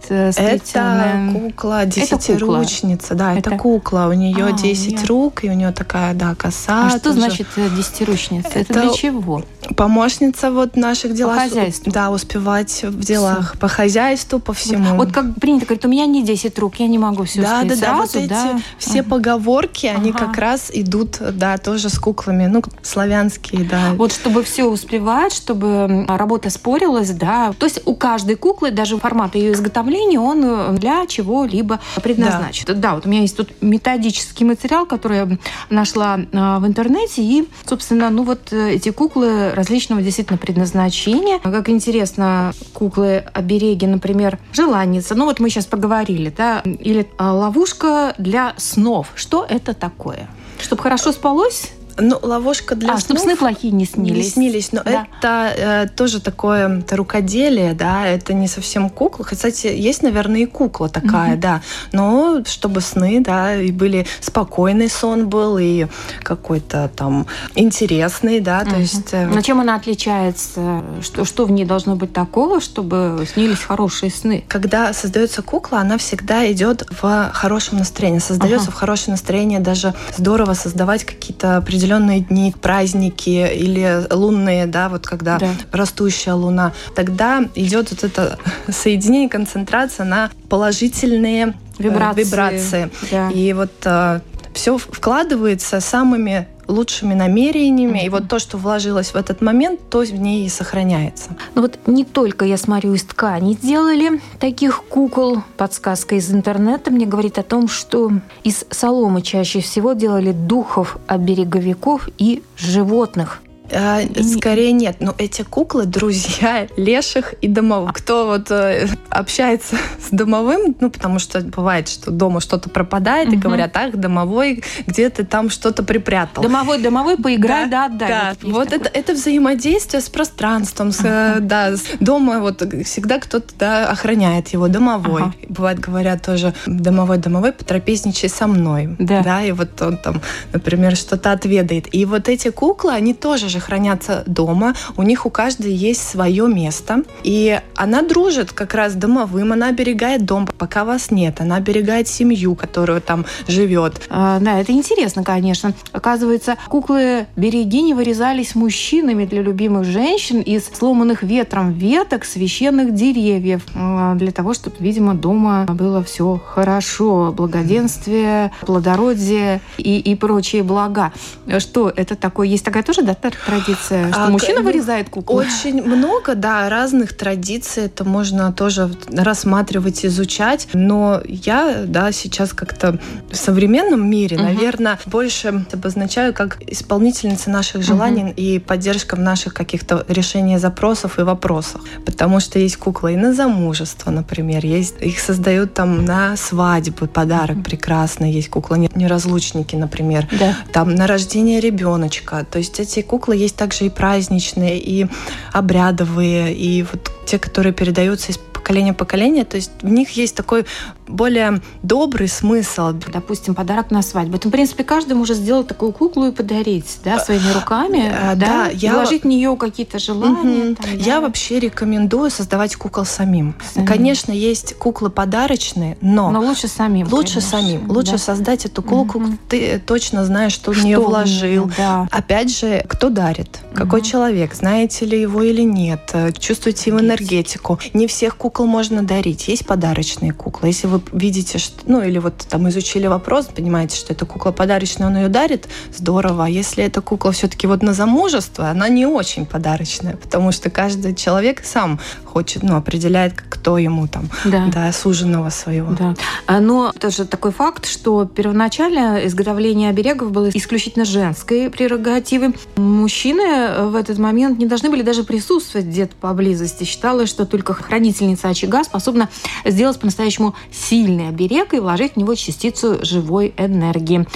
Это 0.48 1.30
кукла, 1.34 1.86
десятиручница, 1.86 3.16
да, 3.16 3.34
это, 3.34 3.50
это 3.50 3.58
кукла. 3.60 4.08
У 4.10 4.14
нее 4.14 4.46
а, 4.46 4.52
10 4.52 4.92
нее... 4.92 5.06
рук, 5.06 5.44
и 5.44 5.50
у 5.50 5.54
нее 5.54 5.72
такая, 5.72 6.14
да, 6.14 6.36
коса. 6.36 6.88
А 6.88 6.90
что 6.90 7.00
тоже. 7.00 7.20
значит 7.20 7.48
э, 7.56 7.70
десятиручница? 7.70 8.48
Это, 8.50 8.60
это 8.60 8.74
для 8.74 8.94
чего? 8.94 9.44
Помощница 9.76 10.52
вот 10.52 10.76
наших 10.76 11.14
делах. 11.14 11.36
По 11.36 11.42
хозяйству. 11.42 11.92
Да, 11.92 12.10
успевать 12.10 12.84
в 12.84 13.00
делах. 13.00 13.52
Все. 13.52 13.60
По 13.60 13.68
хозяйству, 13.68 14.40
по 14.40 14.54
всему. 14.54 14.96
Вот, 14.96 15.08
вот 15.08 15.14
как 15.14 15.36
принято 15.36 15.66
говорить, 15.66 15.86
у 15.86 15.90
меня 15.90 16.06
не 16.06 16.24
10 16.24 16.58
рук, 16.60 16.76
я 16.76 16.88
не 16.88 16.98
могу 16.98 17.24
все 17.24 17.42
да, 17.42 17.62
успеть 17.62 17.70
да, 17.70 17.76
сразу, 17.76 17.98
да, 17.98 18.04
вот 18.04 18.16
эти 18.16 18.30
да? 18.30 18.62
все 18.78 19.00
ага. 19.02 19.10
поговорки, 19.10 19.88
они 19.88 20.12
ага. 20.12 20.20
как 20.26 20.38
раз 20.38 20.72
идут, 20.74 21.18
да, 21.20 21.58
тоже 21.58 21.90
с 21.90 22.00
куклами, 22.00 22.46
ну, 22.46 22.64
славянские, 22.82 23.64
да. 23.64 23.94
Вот 23.96 24.12
чтобы 24.12 24.44
все 24.44 24.66
успевать, 24.66 25.34
чтобы 25.34 26.06
работа 26.08 26.50
спорилась, 26.50 27.12
да. 27.12 27.54
То 27.58 27.66
есть 27.66 27.82
у 27.86 27.96
каждой 27.96 28.36
куклы, 28.36 28.72
даже 28.72 28.98
формат 28.98 29.36
ее 29.36 29.54
изготовления, 29.54 30.20
он 30.20 30.44
э, 30.44 30.78
для 30.78 31.06
чего-либо 31.08 31.80
предназначен. 32.02 32.66
Да. 32.68 32.74
да, 32.74 32.96
вот 32.96 33.06
у 33.06 33.10
меня 33.10 33.22
есть 33.22 33.38
тут 33.38 33.50
методический 33.62 34.46
материал, 34.46 34.86
который 34.86 35.18
я 35.18 35.30
нашла 35.70 36.20
а, 36.34 36.60
в 36.60 36.68
интернете, 36.68 37.22
и, 37.22 37.48
собственно, 37.66 38.10
ну 38.10 38.24
вот 38.24 38.52
э, 38.52 38.72
эти 38.74 38.90
куклы 38.90 39.52
различного 39.58 40.02
действительно 40.02 40.38
предназначения. 40.38 41.40
Как 41.40 41.68
интересно, 41.68 42.54
куклы-обереги, 42.74 43.88
например, 43.88 44.38
желанница. 44.54 45.16
Ну 45.16 45.26
вот 45.26 45.40
мы 45.40 45.50
сейчас 45.50 45.66
поговорили, 45.66 46.32
да, 46.36 46.62
или 46.62 47.08
а, 47.18 47.34
ловушка 47.34 48.14
для 48.18 48.54
снов. 48.58 49.12
Что 49.16 49.46
это 49.50 49.74
такое? 49.74 50.30
Чтобы 50.60 50.84
хорошо 50.84 51.12
спалось? 51.12 51.72
Ну, 52.00 52.20
ловушка 52.22 52.76
для 52.76 52.94
а, 52.94 52.98
снов. 52.98 53.04
чтобы 53.04 53.20
сны 53.20 53.36
плохие 53.36 53.74
не 53.74 53.86
снились. 53.86 54.26
Не 54.26 54.30
снились, 54.30 54.72
но 54.72 54.84
да. 54.84 55.08
это 55.20 55.54
э, 55.58 55.88
тоже 55.96 56.22
такое 56.22 56.80
это 56.80 56.96
рукоделие, 56.96 57.74
да, 57.74 58.08
это 58.08 58.34
не 58.34 58.48
совсем 58.48 58.90
кукла. 58.90 59.24
Кстати, 59.24 59.68
есть, 59.68 60.04
наверное, 60.04 60.42
и 60.42 60.46
кукла 60.46 60.90
такая, 60.90 61.34
угу. 61.34 61.42
да, 61.42 61.62
но 61.92 62.44
чтобы 62.46 62.82
сны, 62.82 63.20
да, 63.20 63.56
и 63.56 63.72
были 63.72 64.06
спокойный 64.20 64.90
сон 64.90 65.28
был, 65.28 65.58
и 65.58 65.88
какой-то 66.22 66.90
там 66.96 67.26
интересный, 67.56 68.40
да, 68.40 68.62
угу. 68.62 68.72
то 68.72 68.80
есть... 68.80 69.14
Э... 69.14 69.26
Но 69.26 69.42
чем 69.42 69.60
она 69.60 69.76
отличается? 69.76 70.84
Что, 71.02 71.26
что 71.26 71.46
в 71.46 71.52
ней 71.52 71.66
должно 71.66 71.96
быть 71.96 72.14
такого, 72.14 72.62
чтобы 72.62 73.28
снились 73.34 73.60
хорошие 73.60 74.12
сны? 74.12 74.44
Когда 74.48 74.94
создается 74.94 75.42
кукла, 75.42 75.80
она 75.80 75.98
всегда 75.98 76.50
идет 76.52 76.86
в 76.90 77.32
хорошем 77.34 77.80
настроении, 77.80 78.20
создается 78.20 78.68
ага. 78.68 78.78
в 78.78 78.80
хорошее 78.80 79.14
настроение, 79.14 79.60
даже 79.60 79.94
здорово 80.16 80.54
создавать 80.54 81.04
какие-то 81.04 81.58
определенные 81.58 81.87
определенные 81.88 82.20
дни, 82.20 82.54
праздники 82.62 83.30
или 83.54 84.14
лунные, 84.14 84.66
да, 84.66 84.90
вот 84.90 85.08
когда 85.08 85.40
да. 85.40 85.50
растущая 85.72 86.34
луна, 86.34 86.74
тогда 86.96 87.46
идет 87.56 87.92
вот 87.92 88.04
это 88.04 88.38
соединение, 88.70 89.30
концентрация 89.30 90.06
на 90.06 90.30
положительные 90.50 91.48
э, 91.80 91.84
вибрации. 91.84 92.24
вибрации. 92.24 92.90
Да. 93.10 93.30
И 93.30 93.54
вот 93.54 93.72
э, 93.86 94.20
все 94.54 94.78
вкладывается 94.78 95.80
самыми 95.80 96.48
лучшими 96.68 97.14
намерениями, 97.14 98.00
mm-hmm. 98.00 98.06
и 98.06 98.10
вот 98.10 98.28
то, 98.28 98.40
что 98.40 98.58
вложилось 98.58 99.14
в 99.14 99.16
этот 99.16 99.42
момент, 99.42 99.80
то 99.90 100.00
в 100.00 100.14
ней 100.14 100.46
и 100.46 100.50
сохраняется. 100.50 101.32
Ну 101.56 101.62
вот 101.62 101.80
не 101.88 102.04
только, 102.04 102.46
я 102.46 102.58
смотрю, 102.58 102.94
из 102.94 103.04
ткани 103.04 103.54
сделали 103.54 104.22
таких 104.40 104.84
кукол. 104.84 105.44
Подсказка 105.58 106.16
из 106.16 106.32
интернета 106.32 106.92
мне 106.92 107.06
говорит 107.06 107.38
о 107.38 107.44
том, 107.44 107.68
что 107.68 108.12
из 108.44 108.66
соломы 108.70 109.22
чаще 109.22 109.62
всего 109.62 109.94
делали 109.94 110.32
духов, 110.32 110.98
обереговиков 111.08 112.10
и 112.18 112.44
животных. 112.58 113.42
А, 113.72 114.02
скорее 114.24 114.72
нет, 114.72 114.98
но 115.00 115.14
эти 115.18 115.42
куклы 115.42 115.86
друзья 115.86 116.68
леших 116.78 117.34
и 117.42 117.48
домовых. 117.48 117.94
Кто 117.94 118.28
вот 118.28 118.52
э, 118.52 118.88
общается 119.10 119.76
с 120.00 120.10
домовым, 120.12 120.76
ну 120.80 120.90
потому 120.90 121.20
что 121.20 121.42
бывает, 121.42 121.88
что 121.88 122.12
дома 122.12 122.40
что-то 122.40 122.70
пропадает 122.70 123.30
угу. 123.30 123.36
и 123.36 123.40
говорят, 123.40 123.76
ах, 123.76 123.96
домовой, 123.96 124.64
где 124.86 125.10
ты 125.10 125.24
там 125.26 125.50
что-то 125.50 125.84
припрятал. 125.84 126.44
Домовой, 126.44 126.82
домовой, 126.82 127.18
поиграй, 127.18 127.70
да, 127.70 127.90
да. 127.90 128.08
Да, 128.08 128.36
вот, 128.42 128.54
вот 128.54 128.74
это, 128.74 128.90
это 128.90 129.14
взаимодействие 129.14 130.02
с 130.02 130.10
пространством, 130.10 130.92
с, 130.92 131.00
ага. 131.00 131.40
да, 131.42 131.76
с 131.76 131.86
дома 132.00 132.40
вот 132.40 132.62
всегда 132.86 133.20
кто-то 133.20 133.54
да, 133.58 133.90
охраняет 133.90 134.50
его, 134.50 134.68
домовой. 134.68 135.24
Ага. 135.24 135.34
Бывает, 135.50 135.80
говорят 135.80 136.22
тоже, 136.22 136.54
домовой, 136.66 137.18
домовой, 137.18 137.52
потрапезничай 137.52 138.30
со 138.30 138.48
мной. 138.48 138.96
Да. 139.00 139.24
да. 139.24 139.44
И 139.44 139.52
вот 139.52 139.82
он 139.82 139.98
там, 139.98 140.22
например, 140.54 140.96
что-то 140.96 141.32
отведает. 141.32 141.94
И 141.94 142.06
вот 142.06 142.30
эти 142.30 142.50
куклы, 142.50 142.94
они 142.94 143.14
тоже 143.14 143.50
же 143.50 143.57
же 143.58 143.62
хранятся 143.62 144.24
дома, 144.26 144.76
у 144.96 145.04
них 145.04 145.26
у 145.26 145.30
каждой 145.30 145.74
есть 145.74 146.08
свое 146.08 146.48
место, 146.48 147.04
и 147.24 147.60
она 147.76 148.02
дружит 148.02 148.52
как 148.52 148.74
раз 148.74 148.94
домовым, 148.94 149.54
она 149.54 149.68
оберегает 149.68 150.26
дом, 150.26 150.48
пока 150.58 150.86
вас 150.86 151.12
нет, 151.12 151.42
она 151.42 151.56
оберегает 151.56 152.08
семью, 152.08 152.56
которую 152.56 153.02
там 153.02 153.26
живет. 153.48 154.02
А, 154.10 154.40
да, 154.40 154.60
это 154.60 154.72
интересно, 154.72 155.24
конечно. 155.24 155.74
Оказывается, 155.92 156.56
куклы-берегини 156.68 157.94
вырезались 157.94 158.56
мужчинами 158.56 159.26
для 159.26 159.42
любимых 159.42 159.86
женщин 159.86 160.42
из 160.42 160.66
сломанных 160.66 161.24
ветром 161.24 161.74
веток 161.74 162.26
священных 162.26 162.94
деревьев, 162.94 163.64
а, 163.76 164.16
для 164.16 164.32
того, 164.32 164.54
чтобы, 164.54 164.76
видимо, 164.80 165.16
дома 165.16 165.66
было 165.66 166.04
все 166.04 166.40
хорошо, 166.46 167.34
благоденствие, 167.36 168.52
плодородие 168.62 169.62
и, 169.78 170.00
и 170.00 170.16
прочие 170.16 170.64
блага. 170.64 171.12
Что 171.60 171.92
это 171.96 172.16
такое? 172.16 172.48
Есть 172.48 172.66
такая 172.66 172.84
тоже 172.84 173.02
да, 173.02 173.16
традиция, 173.48 174.12
что 174.12 174.26
а, 174.26 174.30
мужчина 174.30 174.62
вырезает 174.62 175.10
куклу? 175.10 175.38
Очень 175.38 175.82
много, 175.82 176.36
да, 176.36 176.70
разных 176.70 177.16
традиций. 177.16 177.86
Это 177.86 178.04
можно 178.04 178.52
тоже 178.52 178.92
рассматривать, 179.12 180.06
изучать. 180.06 180.68
Но 180.74 181.22
я, 181.26 181.84
да, 181.86 182.12
сейчас 182.12 182.54
как-то 182.54 183.00
в 183.32 183.36
современном 183.36 184.08
мире, 184.08 184.38
угу. 184.38 184.46
наверное, 184.46 185.00
больше 185.06 185.66
обозначаю 185.72 186.34
как 186.34 186.58
исполнительница 186.68 187.50
наших 187.50 187.84
желаний 187.84 188.26
угу. 188.26 188.34
и 188.36 188.60
поддержка 188.60 189.16
в 189.16 189.20
наших 189.20 189.54
каких-то 189.54 190.06
решениях 190.08 190.60
запросов 190.60 191.18
и 191.18 191.24
вопросах. 191.24 191.82
Потому 192.06 192.40
что 192.40 192.60
есть 192.60 192.78
куклы 192.78 193.14
и 193.14 193.16
на 193.16 193.34
замужество, 193.34 194.12
например, 194.12 194.66
есть 194.66 194.96
их 195.00 195.20
создают 195.20 195.74
там 195.74 196.04
на 196.04 196.36
свадьбы, 196.36 197.08
подарок 197.08 197.64
прекрасный, 197.64 198.32
есть 198.32 198.50
куклы 198.50 198.90
неразлучники, 198.94 199.76
например, 199.76 200.28
да. 200.38 200.56
там 200.74 200.94
на 200.96 201.08
рождение 201.08 201.60
ребеночка. 201.60 202.46
То 202.50 202.58
есть 202.58 202.80
эти 202.80 203.02
куклы 203.02 203.37
есть 203.38 203.56
также 203.56 203.86
и 203.86 203.90
праздничные, 203.90 204.80
и 204.80 205.08
обрядовые, 205.54 206.54
и 206.54 206.84
вот 206.84 207.12
те, 207.26 207.40
которые 207.40 207.74
передаются 207.74 208.32
из 208.32 208.38
поколения 208.68 208.92
в 208.92 208.98
поколение. 208.98 209.46
То 209.46 209.56
есть 209.56 209.72
в 209.82 209.90
них 209.90 210.10
есть 210.12 210.36
такой 210.36 210.66
более 211.08 211.62
добрый 211.84 212.28
смысл. 212.28 212.92
Допустим, 213.14 213.56
подарок 213.56 213.92
на 213.92 214.02
свадьбу. 214.02 214.36
Это, 214.36 214.50
в 214.50 214.52
принципе, 214.52 214.84
каждый 214.84 215.14
может 215.14 215.38
сделать 215.38 215.68
такую 215.68 215.94
куклу 215.94 216.28
и 216.28 216.32
подарить, 216.32 217.00
да, 217.06 217.18
своими 217.20 217.50
руками, 217.54 218.12
а, 218.14 218.36
да, 218.36 218.66
да 218.66 218.70
я... 218.74 218.94
вложить 218.94 219.24
в 219.24 219.28
нее 219.28 219.56
какие-то 219.56 220.00
желания. 220.00 220.72
Угу. 220.72 220.76
Там, 220.76 220.98
да? 220.98 221.04
Я 221.04 221.22
вообще 221.22 221.60
рекомендую 221.60 222.30
создавать 222.30 222.76
кукол 222.76 223.06
самим. 223.06 223.56
самим. 223.74 223.88
Конечно, 223.88 224.34
есть 224.34 224.76
куклы 224.76 225.10
подарочные, 225.10 225.98
но... 226.02 226.30
Но 226.30 226.42
лучше 226.42 226.68
самим, 226.68 227.08
Лучше 227.10 227.36
конечно. 227.36 227.42
самим. 227.42 227.90
Лучше 227.90 228.14
да. 228.14 228.18
создать 228.18 228.66
эту 228.66 228.84
куклу, 228.84 229.22
угу. 229.22 229.38
ты 229.48 229.80
точно 229.80 230.26
знаешь, 230.26 230.52
что, 230.52 230.74
что 230.74 230.82
в 230.82 230.86
нее 230.86 231.00
вложил. 231.00 231.72
Да. 231.78 232.08
Опять 232.12 232.58
же, 232.58 232.84
кто 232.90 233.08
дарит? 233.10 233.60
Какой 233.74 234.02
угу. 234.02 234.08
человек? 234.08 234.54
Знаете 234.54 235.06
ли 235.06 235.22
его 235.22 235.42
или 235.42 235.62
нет? 235.62 236.14
Чувствуете 236.38 236.90
его 236.90 237.00
энергетику? 237.00 237.80
Не 237.94 238.08
всех 238.08 238.36
кукол 238.36 238.57
можно 238.66 239.04
дарить. 239.04 239.48
Есть 239.48 239.66
подарочные 239.66 240.34
куклы. 240.34 240.70
Если 240.70 240.88
вы 240.88 241.02
видите, 241.12 241.58
что, 241.58 241.76
ну 241.86 242.02
или 242.02 242.20
вот 242.20 242.38
там 242.50 242.68
изучили 242.70 243.08
вопрос, 243.08 243.48
понимаете, 243.48 243.98
что 243.98 244.14
эта 244.14 244.26
кукла 244.26 244.52
подарочная, 244.52 245.08
он 245.08 245.18
ее 245.18 245.28
дарит, 245.28 245.68
здорово. 245.94 246.46
А 246.46 246.50
если 246.50 246.84
эта 246.84 247.02
кукла 247.02 247.32
все-таки 247.32 247.68
вот 247.68 247.84
на 247.84 247.94
замужество, 247.94 248.70
она 248.70 248.90
не 248.90 249.06
очень 249.06 249.46
подарочная, 249.46 250.16
потому 250.16 250.52
что 250.52 250.70
каждый 250.70 251.16
человек 251.16 251.64
сам 251.64 252.00
хочет, 252.26 252.64
ну, 252.64 252.76
определяет, 252.76 253.34
кто 253.38 253.78
ему 253.78 254.08
там, 254.08 254.30
да, 254.46 254.68
да 254.74 254.92
суженого 254.92 255.50
своего. 255.50 255.94
Да. 255.94 256.16
А, 256.46 256.60
но 256.60 256.92
тоже 256.92 257.26
такой 257.26 257.52
факт, 257.52 257.86
что 257.86 258.26
первоначально 258.26 259.26
изготовление 259.26 259.90
оберегов 259.90 260.32
было 260.32 260.50
исключительно 260.50 261.06
женской 261.06 261.70
прерогативой. 261.70 262.56
Мужчины 262.76 263.88
в 263.88 263.96
этот 263.96 264.18
момент 264.18 264.60
не 264.60 264.66
должны 264.66 264.90
были 264.90 265.02
даже 265.02 265.24
присутствовать 265.24 265.88
где-то 265.88 266.16
поблизости. 266.16 266.84
Считалось, 266.84 267.30
что 267.30 267.46
только 267.46 267.74
хранительница 267.74 268.47
очага 268.50 268.84
способна 268.84 269.30
сделать 269.66 270.00
по-настоящему 270.00 270.56
сильный 270.72 271.30
оберег 271.30 271.74
и 271.74 271.80
вложить 271.80 272.14
в 272.14 272.18
него 272.18 272.36
частицу 272.36 273.00
живой 273.04 273.54
энергии. 273.58 274.28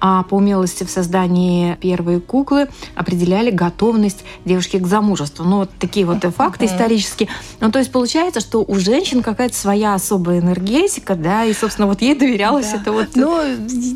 А 0.00 0.22
по 0.24 0.36
умелости 0.36 0.84
в 0.84 0.90
создании 0.90 1.74
первой 1.76 2.20
куклы 2.20 2.68
определяли 2.94 3.50
готовность 3.50 4.24
девушки 4.44 4.78
к 4.78 4.86
замужеству. 4.86 5.44
Ну, 5.44 5.58
вот 5.58 5.70
такие 5.78 6.06
вот 6.06 6.24
факты 6.36 6.66
исторические. 6.66 7.28
Ну, 7.60 7.70
то 7.70 7.78
есть 7.78 7.92
получается, 7.92 8.40
что 8.40 8.64
у 8.66 8.74
женщин 8.76 9.22
какая-то 9.22 9.54
своя 9.54 9.94
особая 9.94 10.40
энергетика, 10.40 11.14
да, 11.14 11.44
и, 11.44 11.52
собственно, 11.52 11.86
вот 11.86 12.02
ей 12.02 12.14
доверялось 12.14 12.70
да. 12.70 12.76
это 12.78 12.92
вот. 12.92 13.08
Ну, 13.14 13.40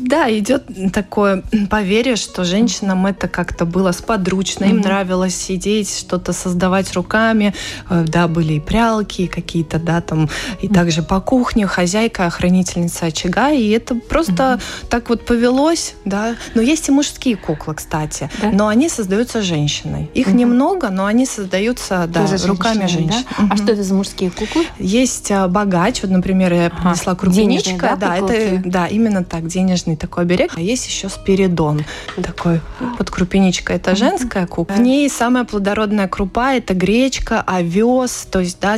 да, 0.01 0.31
идет 0.31 0.65
такое 0.93 1.43
поверье, 1.69 2.15
что 2.15 2.43
женщинам 2.43 3.05
это 3.05 3.27
как-то 3.27 3.65
было 3.65 3.91
сподручно, 3.91 4.65
им 4.65 4.77
нравилось 4.77 5.35
сидеть, 5.35 5.97
что-то 5.97 6.33
создавать 6.33 6.93
руками, 6.93 7.53
э, 7.89 8.05
да, 8.07 8.27
были 8.27 8.53
и 8.53 8.59
прялки, 8.59 9.27
какие-то, 9.61 9.79
да, 9.79 10.01
там, 10.01 10.29
и 10.61 10.67
также 10.67 11.03
по 11.03 11.19
кухне 11.19 11.67
хозяйка, 11.67 12.29
хранительница 12.29 13.07
очага, 13.07 13.51
и 13.51 13.69
это 13.69 13.95
просто 13.95 14.59
так 14.89 15.09
вот 15.09 15.25
повелось, 15.25 15.95
да. 16.05 16.35
Но 16.55 16.61
есть 16.61 16.89
и 16.89 16.91
мужские 16.91 17.35
куклы, 17.35 17.75
кстати, 17.75 18.29
да? 18.41 18.49
но 18.51 18.67
они 18.67 18.89
создаются 18.89 19.41
женщиной. 19.41 20.09
Их 20.13 20.27
немного, 20.27 20.89
но 20.89 21.05
они 21.05 21.25
создаются, 21.25 22.07
да, 22.07 22.27
Тоже 22.27 22.47
руками 22.47 22.87
женщин. 22.87 23.23
Да? 23.37 23.43
Угу. 23.43 23.53
А 23.53 23.57
что 23.57 23.71
это 23.71 23.83
за 23.83 23.93
мужские 23.93 24.31
куклы? 24.31 24.65
Есть 24.79 25.31
а, 25.31 25.47
богач. 25.47 26.01
Вот, 26.01 26.11
например, 26.11 26.53
я 26.53 26.69
принесла 26.69 27.15
крупничка. 27.15 27.95
да, 27.95 28.07
да 28.07 28.17
это 28.17 28.61
да, 28.65 28.87
именно 28.87 29.23
так, 29.23 29.47
денежный 29.47 29.95
такой 29.95 30.23
оберег. 30.23 30.51
А 30.55 30.61
есть 30.61 30.87
еще 30.87 31.09
спиридон. 31.09 31.83
Такой 32.23 32.61
вот 32.97 33.09
крупиничка. 33.09 33.73
Это 33.73 33.95
женская 33.95 34.47
кукла. 34.47 34.73
В 34.73 34.79
ней 34.79 35.09
самая 35.09 35.43
плодородная 35.43 36.07
крупа 36.07 36.53
это 36.53 36.73
гречка, 36.73 37.41
овес, 37.41 38.27
то 38.31 38.39
есть, 38.39 38.59
да, 38.59 38.77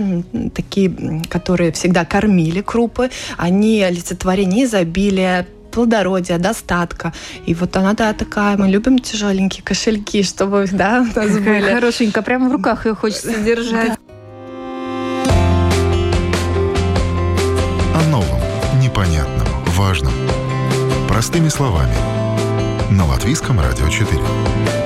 такие, 0.54 0.63
которые 1.30 1.72
всегда 1.72 2.06
кормили 2.06 2.62
крупы. 2.62 3.10
Они 3.38 3.82
олицетворение 3.82 4.66
изобилия, 4.66 5.48
плодородия, 5.72 6.38
достатка. 6.38 7.14
И 7.46 7.54
вот 7.54 7.76
она, 7.76 7.94
да, 7.94 8.14
такая, 8.14 8.58
мы 8.58 8.68
любим 8.68 9.00
тяжеленькие 9.00 9.64
кошельки, 9.64 10.24
чтобы, 10.24 10.68
да, 10.72 11.02
у 11.02 11.20
нас 11.20 11.38
были. 11.40 11.74
Хорошенько, 11.74 12.22
прямо 12.22 12.50
в 12.50 12.52
руках 12.52 12.86
ее 12.86 12.96
хочется 12.96 13.38
держать. 13.40 13.98
непонятном, 18.94 19.48
важном. 19.76 20.14
Простыми 21.08 21.50
словами. 21.50 21.96
На 22.92 23.08
Латвийском 23.08 23.60
радио 23.60 23.90
4. 23.90 24.83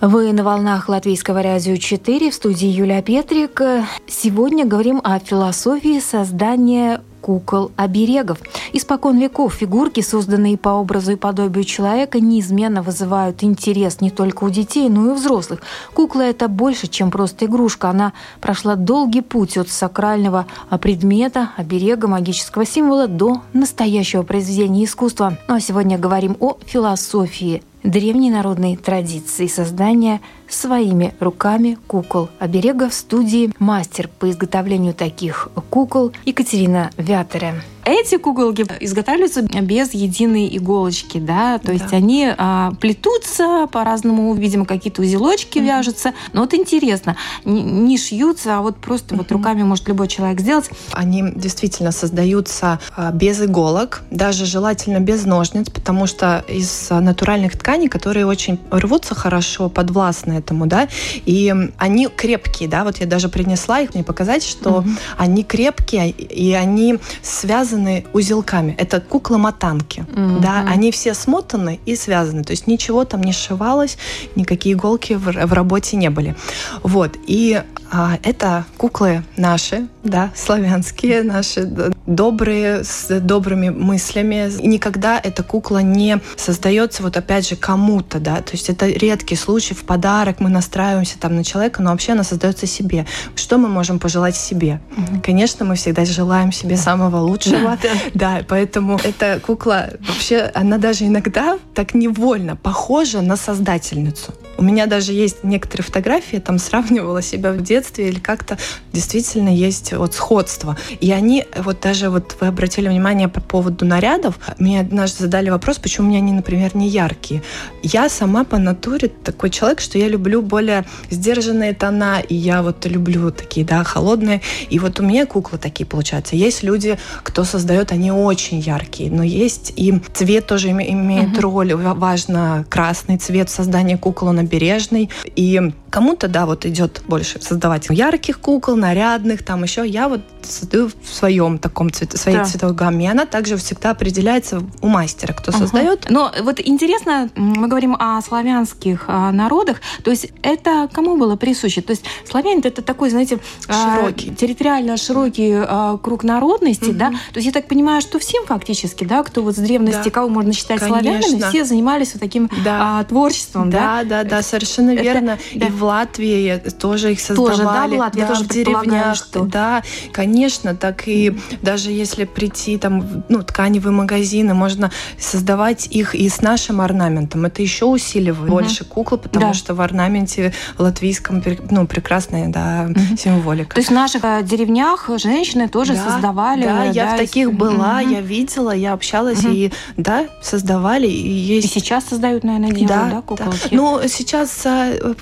Вы 0.00 0.32
на 0.32 0.44
волнах 0.44 0.88
Латвийского 0.88 1.42
радио 1.42 1.74
4 1.74 2.30
в 2.30 2.34
студии 2.34 2.68
Юлия 2.68 3.02
Петрик. 3.02 3.60
Сегодня 4.06 4.64
говорим 4.64 5.00
о 5.02 5.18
философии 5.18 5.98
создания 5.98 7.02
кукол-оберегов. 7.20 8.38
Испокон 8.72 9.18
веков 9.18 9.54
фигурки, 9.54 10.00
созданные 10.00 10.56
по 10.56 10.68
образу 10.68 11.12
и 11.12 11.16
подобию 11.16 11.64
человека, 11.64 12.20
неизменно 12.20 12.80
вызывают 12.80 13.42
интерес 13.42 14.00
не 14.00 14.10
только 14.10 14.44
у 14.44 14.50
детей, 14.50 14.88
но 14.88 15.06
и 15.06 15.08
у 15.08 15.14
взрослых. 15.14 15.62
Кукла– 15.94 16.20
это 16.22 16.46
больше, 16.46 16.86
чем 16.86 17.10
просто 17.10 17.46
игрушка. 17.46 17.90
Она 17.90 18.12
прошла 18.40 18.76
долгий 18.76 19.22
путь 19.22 19.58
от 19.58 19.68
сакрального 19.68 20.46
предмета, 20.80 21.50
оберега, 21.56 22.06
магического 22.06 22.64
символа 22.64 23.08
до 23.08 23.42
настоящего 23.52 24.22
произведения 24.22 24.84
искусства. 24.84 25.38
Ну 25.48 25.56
а 25.56 25.60
сегодня 25.60 25.98
говорим 25.98 26.36
о 26.38 26.56
философии 26.64 27.64
древней 27.82 28.30
народной 28.30 28.76
традиции 28.76 29.46
создания 29.46 30.20
своими 30.48 31.14
руками 31.20 31.78
кукол. 31.86 32.28
Оберега 32.38 32.88
в 32.88 32.94
студии 32.94 33.52
мастер 33.58 34.08
по 34.18 34.30
изготовлению 34.30 34.94
таких 34.94 35.48
кукол 35.70 36.12
Екатерина 36.24 36.90
Вятеря 36.96 37.54
эти 37.88 38.16
куколки 38.16 38.66
изготавливаются 38.80 39.42
без 39.42 39.94
единой 39.94 40.48
иголочки, 40.56 41.18
да, 41.18 41.58
то 41.58 41.68
да. 41.68 41.72
есть 41.72 41.92
они 41.92 42.32
а, 42.36 42.72
плетутся 42.80 43.66
по-разному, 43.70 44.34
видимо, 44.34 44.64
какие-то 44.64 45.02
узелочки 45.02 45.58
mm-hmm. 45.58 45.66
вяжутся. 45.66 46.12
Но 46.32 46.42
вот 46.42 46.54
интересно, 46.54 47.16
не, 47.44 47.62
не 47.62 47.98
шьются, 47.98 48.58
а 48.58 48.60
вот 48.60 48.76
просто 48.76 49.14
mm-hmm. 49.14 49.18
вот 49.18 49.32
руками 49.32 49.62
может 49.62 49.88
любой 49.88 50.08
человек 50.08 50.40
сделать. 50.40 50.70
Они 50.92 51.22
действительно 51.34 51.92
создаются 51.92 52.80
а, 52.96 53.10
без 53.12 53.40
иголок, 53.42 54.02
даже 54.10 54.44
желательно 54.46 55.00
без 55.00 55.24
ножниц, 55.24 55.70
потому 55.70 56.06
что 56.06 56.44
из 56.48 56.88
натуральных 56.90 57.56
тканей, 57.56 57.88
которые 57.88 58.26
очень 58.26 58.58
рвутся 58.70 59.14
хорошо, 59.14 59.68
подвластны 59.68 60.34
этому, 60.34 60.66
да, 60.66 60.88
и 61.24 61.54
они 61.78 62.08
крепкие, 62.08 62.68
да, 62.68 62.84
вот 62.84 62.98
я 62.98 63.06
даже 63.06 63.28
принесла 63.28 63.80
их 63.80 63.94
мне 63.94 64.04
показать, 64.04 64.44
что 64.44 64.80
mm-hmm. 64.80 64.98
они 65.16 65.44
крепкие 65.44 66.10
и 66.10 66.52
они 66.52 66.98
связаны 67.22 67.77
связаны 67.78 68.04
узелками. 68.12 68.74
Это 68.78 69.00
куклы-мотанки. 69.00 70.00
Mm-hmm. 70.00 70.40
Да, 70.40 70.64
они 70.66 70.90
все 70.90 71.14
смотаны 71.14 71.78
и 71.86 71.96
связаны. 71.96 72.44
То 72.44 72.52
есть 72.52 72.66
ничего 72.66 73.04
там 73.04 73.22
не 73.22 73.32
сшивалось, 73.32 73.98
никакие 74.36 74.74
иголки 74.74 75.14
в, 75.14 75.46
в 75.46 75.52
работе 75.52 75.96
не 75.96 76.10
были. 76.10 76.34
Вот. 76.82 77.16
И 77.26 77.62
а, 77.90 78.18
это 78.22 78.64
куклы 78.76 79.22
наши, 79.36 79.86
да, 80.08 80.30
славянские, 80.34 81.22
наши 81.22 81.64
добрые, 82.06 82.84
с 82.84 83.20
добрыми 83.20 83.68
мыслями. 83.68 84.50
И 84.60 84.66
никогда 84.66 85.20
эта 85.22 85.42
кукла 85.42 85.78
не 85.78 86.20
создается 86.36 87.02
вот 87.02 87.16
опять 87.16 87.48
же 87.48 87.56
кому-то, 87.56 88.18
да, 88.18 88.36
то 88.36 88.52
есть 88.52 88.68
это 88.68 88.86
редкий 88.86 89.36
случай, 89.36 89.74
в 89.74 89.84
подарок 89.84 90.40
мы 90.40 90.48
настраиваемся 90.48 91.18
там 91.18 91.36
на 91.36 91.44
человека, 91.44 91.82
но 91.82 91.90
вообще 91.90 92.12
она 92.12 92.24
создается 92.24 92.66
себе. 92.66 93.06
Что 93.34 93.58
мы 93.58 93.68
можем 93.68 93.98
пожелать 93.98 94.36
себе? 94.36 94.80
Угу. 94.96 95.22
Конечно, 95.24 95.64
мы 95.64 95.74
всегда 95.74 96.04
желаем 96.04 96.52
себе 96.52 96.76
самого 96.76 97.18
лучшего, 97.18 97.78
да, 98.14 98.42
поэтому 98.48 98.98
эта 99.02 99.40
кукла 99.40 99.90
вообще, 100.06 100.50
она 100.54 100.78
даже 100.78 101.06
иногда 101.06 101.58
так 101.74 101.94
невольно 101.94 102.56
похожа 102.56 103.20
на 103.20 103.36
создательницу. 103.36 104.32
У 104.58 104.62
меня 104.62 104.86
даже 104.86 105.12
есть 105.12 105.44
некоторые 105.44 105.84
фотографии, 105.84 106.34
я 106.34 106.40
там 106.40 106.58
сравнивала 106.58 107.22
себя 107.22 107.52
в 107.52 107.62
детстве 107.62 108.08
или 108.08 108.18
как-то 108.18 108.58
действительно 108.92 109.48
есть 109.48 109.92
вот 109.92 110.14
сходство. 110.14 110.76
И 111.00 111.12
они, 111.12 111.46
вот 111.56 111.80
даже 111.80 112.10
вот 112.10 112.36
вы 112.40 112.48
обратили 112.48 112.88
внимание 112.88 113.28
по 113.28 113.40
поводу 113.40 113.84
нарядов, 113.84 114.38
мне 114.58 114.80
однажды 114.80 115.24
задали 115.24 115.48
вопрос, 115.50 115.78
почему 115.78 116.08
у 116.08 116.10
меня 116.10 116.18
они, 116.18 116.32
например, 116.32 116.74
не 116.74 116.88
яркие. 116.88 117.42
Я 117.84 118.08
сама 118.08 118.42
по 118.42 118.58
натуре 118.58 119.08
такой 119.08 119.50
человек, 119.50 119.80
что 119.80 119.96
я 119.96 120.08
люблю 120.08 120.42
более 120.42 120.84
сдержанные 121.08 121.72
тона, 121.72 122.18
и 122.20 122.34
я 122.34 122.62
вот 122.62 122.84
люблю 122.86 123.30
такие, 123.30 123.64
да, 123.64 123.84
холодные. 123.84 124.40
И 124.70 124.80
вот 124.80 124.98
у 124.98 125.04
меня 125.04 125.24
куклы 125.26 125.58
такие 125.58 125.86
получаются. 125.86 126.34
Есть 126.34 126.64
люди, 126.64 126.98
кто 127.22 127.44
создает, 127.44 127.92
они 127.92 128.10
очень 128.10 128.58
яркие, 128.58 129.08
но 129.08 129.22
есть 129.22 129.72
и 129.76 130.00
цвет 130.12 130.48
тоже 130.48 130.70
имеет 130.70 131.38
uh-huh. 131.38 131.40
роль. 131.40 131.74
Важно 131.74 132.66
красный 132.68 133.18
цвет 133.18 133.50
создания 133.50 133.96
кукол, 133.96 134.28
он 134.28 134.47
обережный. 134.48 135.10
И 135.36 135.60
кому-то, 135.90 136.28
да, 136.28 136.46
вот 136.46 136.66
идет 136.66 137.02
больше 137.06 137.40
создавать 137.40 137.86
ярких 137.90 138.40
кукол, 138.40 138.76
нарядных, 138.76 139.44
там 139.44 139.62
еще. 139.62 139.86
Я 139.86 140.08
вот 140.08 140.20
создаю 140.42 140.88
в 140.88 141.14
своем 141.14 141.58
таком 141.58 141.92
цвете, 141.92 142.16
своей 142.16 142.38
да. 142.38 142.44
цветовой 142.44 142.74
гамме. 142.74 143.06
И 143.06 143.08
она 143.08 143.26
также 143.26 143.56
всегда 143.56 143.90
определяется 143.90 144.62
у 144.80 144.88
мастера, 144.88 145.32
кто 145.32 145.50
uh-huh. 145.50 145.58
создает. 145.58 146.06
Но 146.10 146.32
вот 146.42 146.60
интересно, 146.60 147.30
мы 147.34 147.68
говорим 147.68 147.96
о 147.98 148.20
славянских 148.22 149.04
а, 149.08 149.32
народах, 149.32 149.80
то 150.02 150.10
есть 150.10 150.30
это 150.42 150.88
кому 150.92 151.16
было 151.16 151.36
присуще? 151.36 151.82
То 151.82 151.90
есть 151.90 152.04
славяне 152.28 152.60
это 152.64 152.82
такой, 152.82 153.10
знаете, 153.10 153.38
а, 153.68 153.96
широкий. 153.96 154.34
территориально 154.34 154.96
широкий 154.96 155.52
а, 155.54 155.98
круг 155.98 156.24
народности, 156.24 156.90
uh-huh. 156.90 156.94
да? 156.94 157.10
То 157.10 157.36
есть 157.36 157.46
я 157.46 157.52
так 157.52 157.68
понимаю, 157.68 158.00
что 158.00 158.18
всем 158.18 158.46
фактически, 158.46 159.04
да, 159.04 159.22
кто 159.22 159.42
вот 159.42 159.56
с 159.56 159.58
древности, 159.58 160.04
да. 160.04 160.10
кого 160.10 160.28
можно 160.28 160.52
считать 160.52 160.80
Конечно. 160.80 161.00
славянами, 161.00 161.50
все 161.50 161.64
занимались 161.64 162.14
вот 162.14 162.20
таким 162.20 162.50
да. 162.64 163.04
творчеством, 163.04 163.70
да? 163.70 164.02
Да, 164.02 164.22
да, 164.22 164.24
да, 164.24 164.42
совершенно 164.42 164.94
верно. 164.94 165.38
Это, 165.54 165.66
И 165.66 165.70
в 165.78 165.84
Латвии 165.84 166.62
тоже 166.78 167.12
их 167.12 167.20
создавали. 167.20 167.56
Тоже, 167.56 167.62
да, 167.62 167.86
в 167.86 167.98
Латвии 167.98 168.20
да, 168.20 168.26
тоже 168.26 168.44
в 168.44 168.48
деревнях. 168.48 169.16
Что... 169.16 169.44
Да, 169.44 169.82
конечно, 170.12 170.74
так 170.74 171.08
и 171.08 171.38
даже 171.62 171.90
если 171.90 172.24
прийти 172.24 172.78
там, 172.78 173.24
ну, 173.28 173.42
тканевые 173.42 173.92
магазины, 173.92 174.54
можно 174.54 174.90
создавать 175.18 175.86
их 175.86 176.14
и 176.14 176.28
с 176.28 176.42
нашим 176.42 176.80
орнаментом. 176.80 177.46
Это 177.46 177.62
еще 177.62 177.86
усиливает 177.86 178.50
угу. 178.50 178.58
больше 178.58 178.84
куклы, 178.84 179.18
потому 179.18 179.48
да. 179.48 179.54
что 179.54 179.74
в 179.74 179.80
орнаменте 179.80 180.52
латвийском, 180.76 181.42
ну, 181.70 181.86
прекрасная, 181.86 182.48
да, 182.48 182.88
угу. 182.90 183.16
символика. 183.16 183.74
То 183.74 183.80
есть 183.80 183.90
в 183.90 183.94
наших 183.94 184.24
э, 184.24 184.42
деревнях 184.42 185.08
женщины 185.16 185.68
тоже 185.68 185.94
да, 185.94 186.10
создавали. 186.10 186.64
Да, 186.64 186.84
я 186.84 187.14
в 187.14 187.16
таких 187.16 187.52
была, 187.52 188.00
угу. 188.02 188.10
я 188.10 188.20
видела, 188.20 188.72
я 188.72 188.92
общалась 188.92 189.44
угу. 189.44 189.52
и, 189.52 189.72
да, 189.96 190.26
создавали. 190.42 191.06
И, 191.06 191.28
есть... 191.28 191.66
и 191.66 191.80
сейчас 191.80 192.04
создают, 192.04 192.44
наверное, 192.44 192.72
делают, 192.72 192.88
да, 192.88 193.10
да 193.10 193.22
куколки? 193.22 193.68
Да. 193.70 193.76
Ну, 193.76 194.00
сейчас, 194.08 194.62
э, 194.64 195.14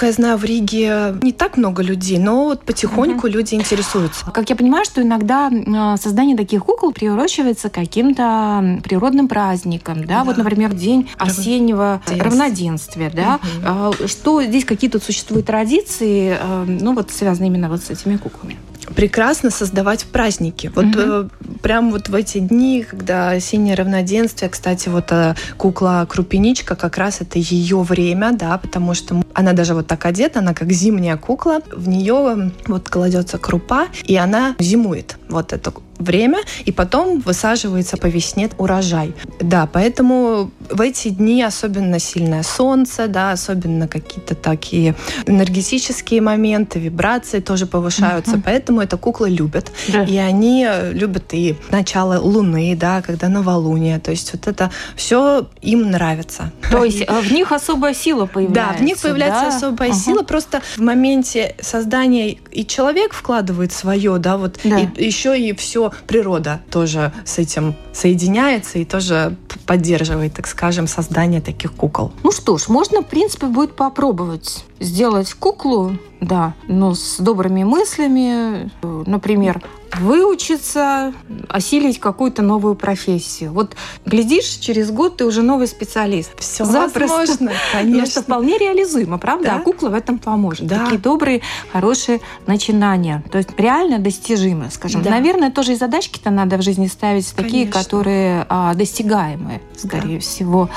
насколько 0.00 0.06
я 0.06 0.12
знаю, 0.12 0.38
в 0.38 0.44
Риге 0.44 1.14
не 1.22 1.32
так 1.32 1.56
много 1.56 1.82
людей, 1.82 2.18
но 2.18 2.44
вот 2.44 2.62
потихоньку 2.62 3.26
угу. 3.26 3.36
люди 3.36 3.54
интересуются. 3.54 4.24
Как 4.32 4.48
я 4.48 4.56
понимаю, 4.56 4.84
что 4.84 5.02
иногда 5.02 5.50
э, 5.50 5.96
создание 6.00 6.36
таких 6.36 6.64
кукол 6.64 6.92
приурочивается 6.92 7.68
к 7.68 7.74
каким-то 7.74 8.80
природным 8.82 9.28
праздникам, 9.28 10.00
да, 10.04 10.20
да. 10.20 10.24
вот, 10.24 10.36
например, 10.36 10.72
день 10.72 11.08
осеннего 11.18 12.00
равноденствия, 12.06 13.10
да. 13.10 13.40
Угу. 13.42 14.08
Что 14.08 14.42
здесь 14.42 14.64
какие-то 14.64 15.00
существуют 15.00 15.46
традиции, 15.46 16.36
э, 16.40 16.64
ну 16.66 16.94
вот 16.94 17.10
связанные 17.10 17.48
именно 17.48 17.68
вот 17.68 17.82
с 17.82 17.90
этими 17.90 18.16
куклами? 18.16 18.56
Прекрасно 18.94 19.50
создавать 19.50 20.04
праздники. 20.04 20.70
Вот 20.74 20.86
угу. 20.86 21.30
прям 21.62 21.90
вот 21.90 22.08
в 22.08 22.14
эти 22.14 22.38
дни, 22.38 22.84
когда 22.88 23.30
осеннее 23.30 23.74
равноденствие, 23.74 24.50
кстати, 24.50 24.88
вот 24.88 25.10
э, 25.10 25.34
кукла 25.56 26.06
Крупиничка, 26.08 26.76
как 26.76 26.98
раз 26.98 27.20
это 27.20 27.38
ее 27.38 27.82
время, 27.82 28.32
да, 28.32 28.58
потому 28.58 28.94
что 28.94 29.22
она 29.34 29.52
даже 29.52 29.74
вот 29.74 29.86
так 29.86 30.04
одета, 30.06 30.40
она 30.40 30.54
как 30.54 30.72
зимняя 30.72 31.16
кукла, 31.16 31.60
в 31.72 31.88
нее 31.88 32.52
вот 32.66 32.88
кладется 32.88 33.38
крупа, 33.38 33.88
и 34.04 34.16
она 34.16 34.54
зимует. 34.58 35.16
Вот 35.28 35.52
это 35.52 35.72
время, 36.00 36.40
и 36.64 36.72
потом 36.72 37.20
высаживается 37.20 37.96
по 37.96 38.06
весне 38.06 38.50
урожай. 38.58 39.14
Да, 39.40 39.68
поэтому 39.70 40.50
в 40.70 40.80
эти 40.80 41.08
дни 41.08 41.42
особенно 41.42 41.98
сильное 41.98 42.42
солнце, 42.42 43.06
да, 43.06 43.32
особенно 43.32 43.86
какие-то 43.86 44.34
такие 44.34 44.94
энергетические 45.26 46.20
моменты, 46.20 46.78
вибрации 46.78 47.40
тоже 47.40 47.66
повышаются, 47.66 48.36
uh-huh. 48.36 48.42
поэтому 48.44 48.80
это 48.80 48.96
куклы 48.96 49.30
любят. 49.30 49.70
Да. 49.88 50.04
И 50.04 50.16
они 50.16 50.66
любят 50.92 51.32
и 51.32 51.56
начало 51.70 52.18
луны, 52.18 52.76
да, 52.76 53.02
когда 53.02 53.28
новолуние, 53.28 53.98
то 53.98 54.10
есть 54.10 54.32
вот 54.32 54.46
это 54.46 54.70
все 54.96 55.48
им 55.60 55.90
нравится. 55.90 56.52
То 56.70 56.84
есть 56.84 57.02
э, 57.02 57.20
в 57.20 57.32
них 57.32 57.52
особая 57.52 57.94
сила 57.94 58.26
появляется. 58.26 58.72
Да, 58.72 58.78
в 58.78 58.82
них 58.82 58.98
появляется 58.98 59.42
да? 59.42 59.56
особая 59.56 59.90
uh-huh. 59.90 59.94
сила, 60.04 60.22
просто 60.22 60.62
в 60.76 60.80
моменте 60.80 61.54
создания 61.60 62.38
и 62.50 62.66
человек 62.66 63.12
вкладывает 63.12 63.72
свое, 63.72 64.18
да, 64.18 64.36
вот 64.36 64.58
да. 64.64 64.80
И, 64.80 65.04
еще 65.04 65.38
и 65.38 65.54
все 65.54 65.92
природа 66.06 66.60
тоже 66.70 67.12
с 67.24 67.38
этим 67.38 67.74
соединяется 67.92 68.78
и 68.78 68.84
тоже 68.84 69.36
поддерживает, 69.66 70.34
так 70.34 70.46
скажем, 70.46 70.86
создание 70.86 71.40
таких 71.40 71.72
кукол. 71.72 72.12
Ну 72.22 72.32
что 72.32 72.58
ж, 72.58 72.68
можно, 72.68 73.02
в 73.02 73.06
принципе, 73.06 73.46
будет 73.46 73.74
попробовать 73.76 74.64
сделать 74.80 75.32
куклу, 75.34 75.96
да, 76.20 76.54
но 76.66 76.94
с 76.94 77.18
добрыми 77.18 77.64
мыслями, 77.64 78.70
например, 78.82 79.62
выучиться, 79.98 81.12
осилить 81.48 81.98
какую-то 81.98 82.42
новую 82.42 82.74
профессию. 82.74 83.52
Вот 83.52 83.76
глядишь, 84.06 84.44
через 84.44 84.90
год 84.90 85.18
ты 85.18 85.24
уже 85.24 85.42
новый 85.42 85.66
специалист. 85.66 86.38
Все 86.38 86.64
Запросто. 86.64 87.16
возможно, 87.16 87.52
конечно. 87.72 88.20
Это 88.20 88.22
вполне 88.22 88.58
реализуемо, 88.58 89.18
правда? 89.18 89.46
Да? 89.46 89.56
А 89.56 89.60
кукла 89.60 89.88
в 89.88 89.94
этом 89.94 90.18
поможет. 90.18 90.66
Да. 90.66 90.84
Такие 90.84 91.00
добрые, 91.00 91.42
хорошие 91.72 92.20
начинания. 92.46 93.24
То 93.30 93.38
есть 93.38 93.50
реально 93.56 93.98
достижимы, 93.98 94.70
скажем. 94.70 95.02
Да. 95.02 95.10
Наверное, 95.10 95.50
тоже 95.50 95.72
и 95.72 95.76
задачки-то 95.76 96.30
надо 96.30 96.56
в 96.56 96.62
жизни 96.62 96.86
ставить 96.86 97.30
конечно. 97.32 97.42
такие, 97.42 97.66
которые 97.66 98.46
а, 98.48 98.74
достигаемые, 98.74 99.60
скорее 99.76 100.18
да. 100.18 100.20
всего. 100.20 100.70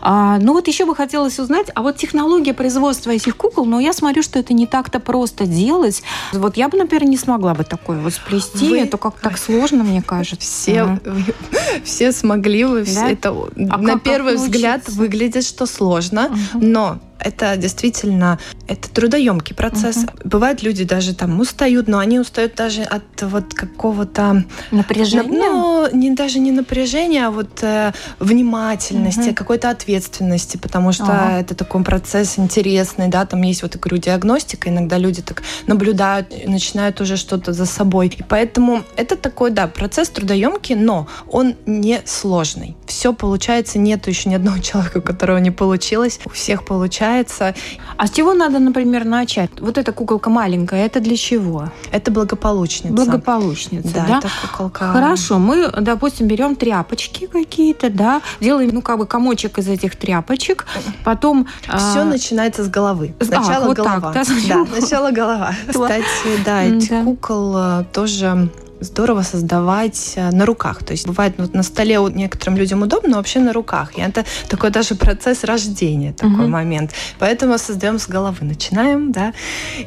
А, 0.00 0.38
ну 0.38 0.52
вот 0.52 0.68
еще 0.68 0.84
бы 0.84 0.94
хотелось 0.94 1.38
узнать, 1.38 1.68
а 1.74 1.82
вот 1.82 1.96
технология 1.96 2.54
производства 2.54 3.10
этих 3.10 3.36
кукол, 3.36 3.64
ну 3.64 3.78
я 3.78 3.92
смотрю, 3.92 4.22
что 4.22 4.38
это 4.38 4.52
не 4.54 4.66
так-то 4.66 5.00
просто 5.00 5.46
делать. 5.46 6.02
Вот 6.32 6.56
я 6.56 6.68
бы, 6.68 6.78
например, 6.78 7.04
не 7.04 7.16
смогла 7.16 7.54
бы 7.54 7.64
такое 7.64 8.00
вот 8.00 8.14
сплести, 8.14 8.53
Вы... 8.54 8.80
это 8.80 8.96
как 8.96 9.18
так 9.20 9.38
сложно, 9.38 9.84
мне 9.84 10.02
кажется. 10.02 10.46
Все, 10.46 10.82
ага. 10.82 11.00
все 11.84 12.12
смогли, 12.12 12.64
вы 12.64 12.80
да? 12.80 12.84
все 12.84 13.12
это 13.12 13.30
а 13.30 13.78
на 13.78 13.98
первый 13.98 14.36
взгляд 14.36 14.88
выглядит, 14.88 15.44
что 15.44 15.66
сложно, 15.66 16.26
угу. 16.26 16.64
но 16.64 16.98
это 17.18 17.56
действительно 17.56 18.38
это 18.68 18.90
трудоемкий 18.90 19.54
процесс. 19.54 19.98
Угу. 19.98 20.06
Бывают 20.24 20.62
люди 20.62 20.84
даже 20.84 21.14
там 21.14 21.38
устают, 21.40 21.88
но 21.88 21.98
они 21.98 22.18
устают 22.18 22.54
даже 22.54 22.82
от 22.82 23.02
вот 23.22 23.54
какого-то 23.54 24.44
напряжения. 24.70 25.28
Ну, 25.28 25.88
не 25.92 26.10
даже 26.10 26.38
не 26.38 26.52
напряжения, 26.52 27.26
а 27.26 27.30
вот 27.30 27.62
э, 27.62 27.92
внимательности, 28.18 29.28
угу. 29.28 29.34
какой-то 29.34 29.70
ответственности, 29.70 30.56
потому 30.56 30.92
что 30.92 31.04
ага. 31.04 31.40
это 31.40 31.54
такой 31.54 31.82
процесс 31.82 32.38
интересный, 32.38 33.08
да, 33.08 33.26
там 33.26 33.42
есть 33.42 33.62
вот 33.62 33.74
я 33.74 33.80
говорю 33.80 33.98
диагностика, 33.98 34.70
иногда 34.70 34.98
люди 34.98 35.22
так 35.22 35.42
наблюдают, 35.66 36.32
начинают 36.46 37.00
уже 37.00 37.16
что-то 37.16 37.52
за 37.52 37.66
собой, 37.66 38.08
и 38.08 38.22
поэтому 38.22 38.82
это 38.96 39.16
такой 39.16 39.50
да 39.50 39.66
процесс 39.66 40.08
трудоемкий, 40.08 40.74
но 40.74 41.06
он 41.28 41.54
не 41.66 42.00
сложный. 42.04 42.76
Все 42.86 43.12
получается, 43.12 43.78
нету 43.78 44.10
еще 44.10 44.28
ни 44.30 44.34
одного 44.34 44.58
человека, 44.62 44.98
у 44.98 45.02
которого 45.02 45.38
не 45.38 45.50
получилось, 45.50 46.20
у 46.24 46.30
всех 46.30 46.64
получается 46.64 47.03
получается. 47.04 47.54
А 47.96 48.06
с 48.06 48.10
чего 48.10 48.34
надо, 48.34 48.58
например, 48.58 49.04
начать? 49.04 49.50
Вот 49.60 49.78
эта 49.78 49.92
куколка 49.92 50.30
маленькая, 50.30 50.86
это 50.86 51.00
для 51.00 51.16
чего? 51.16 51.70
Это 51.92 52.10
благополучница. 52.10 52.94
Благополучница, 52.94 53.94
да? 53.94 54.06
да? 54.06 54.18
это 54.18 54.28
куколка. 54.42 54.92
Хорошо, 54.92 55.38
мы, 55.38 55.68
допустим, 55.68 56.26
берем 56.26 56.56
тряпочки 56.56 57.26
какие-то, 57.26 57.90
да, 57.90 58.22
делаем, 58.40 58.70
ну, 58.72 58.82
как 58.82 58.98
бы 58.98 59.06
комочек 59.06 59.58
из 59.58 59.68
этих 59.68 59.96
тряпочек, 59.96 60.66
потом... 61.04 61.46
Все 61.62 62.00
а... 62.00 62.04
начинается 62.04 62.64
с 62.64 62.68
головы. 62.68 63.14
Сначала 63.20 63.64
а, 63.64 63.68
вот 63.68 63.76
голова. 63.76 64.12
Так, 64.12 64.26
да, 64.26 64.64
да, 64.64 64.78
сначала 64.78 65.10
голова. 65.10 65.52
Кстати, 65.68 66.04
да, 66.44 66.62
этих 66.62 67.04
кукол 67.04 67.56
э, 67.56 67.84
тоже 67.92 68.48
здорово 68.84 69.22
создавать 69.22 70.12
э, 70.16 70.30
на 70.30 70.46
руках. 70.46 70.84
То 70.84 70.92
есть 70.92 71.06
бывает 71.06 71.34
ну, 71.38 71.48
на 71.52 71.62
столе 71.62 71.98
некоторым 72.14 72.56
людям 72.56 72.82
удобно, 72.82 73.14
но 73.14 73.16
вообще 73.18 73.40
на 73.40 73.52
руках. 73.52 73.96
И 73.96 74.00
это 74.00 74.24
такой 74.48 74.70
даже 74.70 74.96
процесс 74.96 75.44
рождения, 75.44 76.12
такой 76.12 76.44
угу. 76.44 76.48
момент. 76.48 76.92
Поэтому 77.18 77.58
создаем 77.58 77.98
с 77.98 78.08
головы, 78.08 78.38
начинаем, 78.40 79.12
да, 79.12 79.32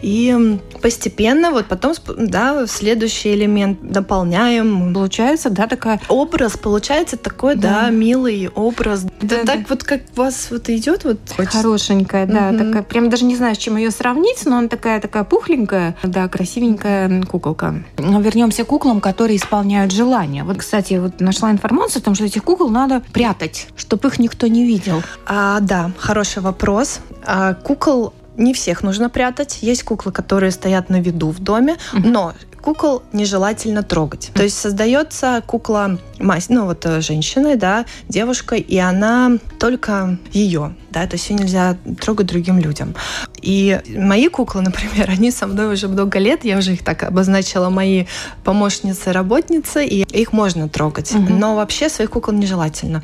и 0.02 0.60
постепенно 0.82 1.52
вот 1.52 1.66
потом, 1.66 1.94
да, 2.18 2.66
следующий 2.68 3.34
элемент 3.34 3.80
дополняем. 3.82 4.94
Получается, 4.94 5.50
да, 5.50 5.68
такая... 5.68 6.00
Образ 6.08 6.58
получается 6.58 7.18
такой, 7.18 7.56
да, 7.56 7.82
да 7.82 7.90
милый 7.90 8.50
образ. 8.50 9.04
Да, 9.04 9.12
да, 9.22 9.38
так 9.44 9.60
да. 9.60 9.66
вот 9.70 9.84
как 9.84 10.02
у 10.16 10.20
вас 10.22 10.48
вот 10.52 10.70
идет 10.70 11.04
вот... 11.04 11.20
Хорошенькая, 11.36 12.26
да, 12.26 12.50
угу. 12.50 12.58
такая, 12.58 12.84
прям 12.84 13.10
даже 13.10 13.26
не 13.26 13.36
знаю, 13.36 13.56
с 13.56 13.58
чем 13.58 13.78
ее 13.78 13.92
сравнить, 13.92 14.46
но 14.46 14.60
она 14.60 14.68
такая, 14.70 15.02
такая 15.02 15.24
пухленькая, 15.24 15.96
да, 16.04 16.28
красивенькая 16.30 17.24
куколка. 17.24 17.84
Вернемся 17.98 18.64
к 18.64 18.68
куклам, 18.68 18.87
которые 19.02 19.38
исполняют 19.38 19.91
желания. 19.91 20.43
Вот, 20.43 20.58
кстати, 20.58 20.95
вот 20.95 21.19
нашла 21.19 21.52
информацию 21.52 22.02
о 22.02 22.04
том, 22.04 22.15
что 22.15 22.26
этих 22.26 22.43
кукол 22.43 22.69
надо 22.69 23.02
прятать, 23.13 23.67
чтобы 23.76 24.08
их 24.10 24.19
никто 24.19 24.47
не 24.47 24.65
видел. 24.65 25.04
А, 25.26 25.60
да, 25.60 25.91
хороший 25.97 26.41
вопрос. 26.41 27.00
А, 27.26 27.54
кукол 27.54 28.13
не 28.38 28.54
всех 28.54 28.84
нужно 28.84 29.10
прятать. 29.10 29.60
Есть 29.62 29.84
куклы, 29.84 30.12
которые 30.12 30.52
стоят 30.52 30.89
на 30.89 31.02
виду 31.02 31.30
в 31.30 31.39
доме, 31.39 31.78
но 31.93 32.34
кукол 32.68 33.02
нежелательно 33.14 33.82
трогать. 33.82 34.30
То 34.34 34.44
есть 34.44 34.60
создается 34.60 35.42
кукла 35.48 36.00
мать, 36.20 36.48
ну 36.50 36.66
вот 36.66 36.86
э, 36.86 37.00
женщины, 37.00 37.56
да, 37.56 37.86
девушка, 38.10 38.56
и 38.56 38.78
она 38.78 39.38
только 39.58 40.18
ее, 40.34 40.76
да, 40.92 41.08
то 41.08 41.16
есть 41.16 41.30
ее 41.30 41.38
нельзя 41.38 41.78
трогать 42.02 42.28
другим 42.28 42.60
людям. 42.60 42.94
И 43.42 43.80
мои 43.96 44.28
куклы, 44.28 44.62
например, 44.70 45.10
они 45.10 45.32
со 45.32 45.48
мной 45.48 45.72
уже 45.74 45.88
много 45.88 46.20
лет, 46.20 46.44
я 46.44 46.58
уже 46.58 46.74
их 46.74 46.84
так 46.84 47.04
обозначила, 47.04 47.70
мои 47.70 48.06
помощницы, 48.44 49.14
работницы, 49.14 49.86
и 49.86 50.02
их 50.02 50.34
можно 50.34 50.68
трогать, 50.68 51.16
угу. 51.16 51.34
но 51.34 51.56
вообще 51.56 51.88
своих 51.88 52.10
кукол 52.12 52.34
нежелательно. 52.34 53.02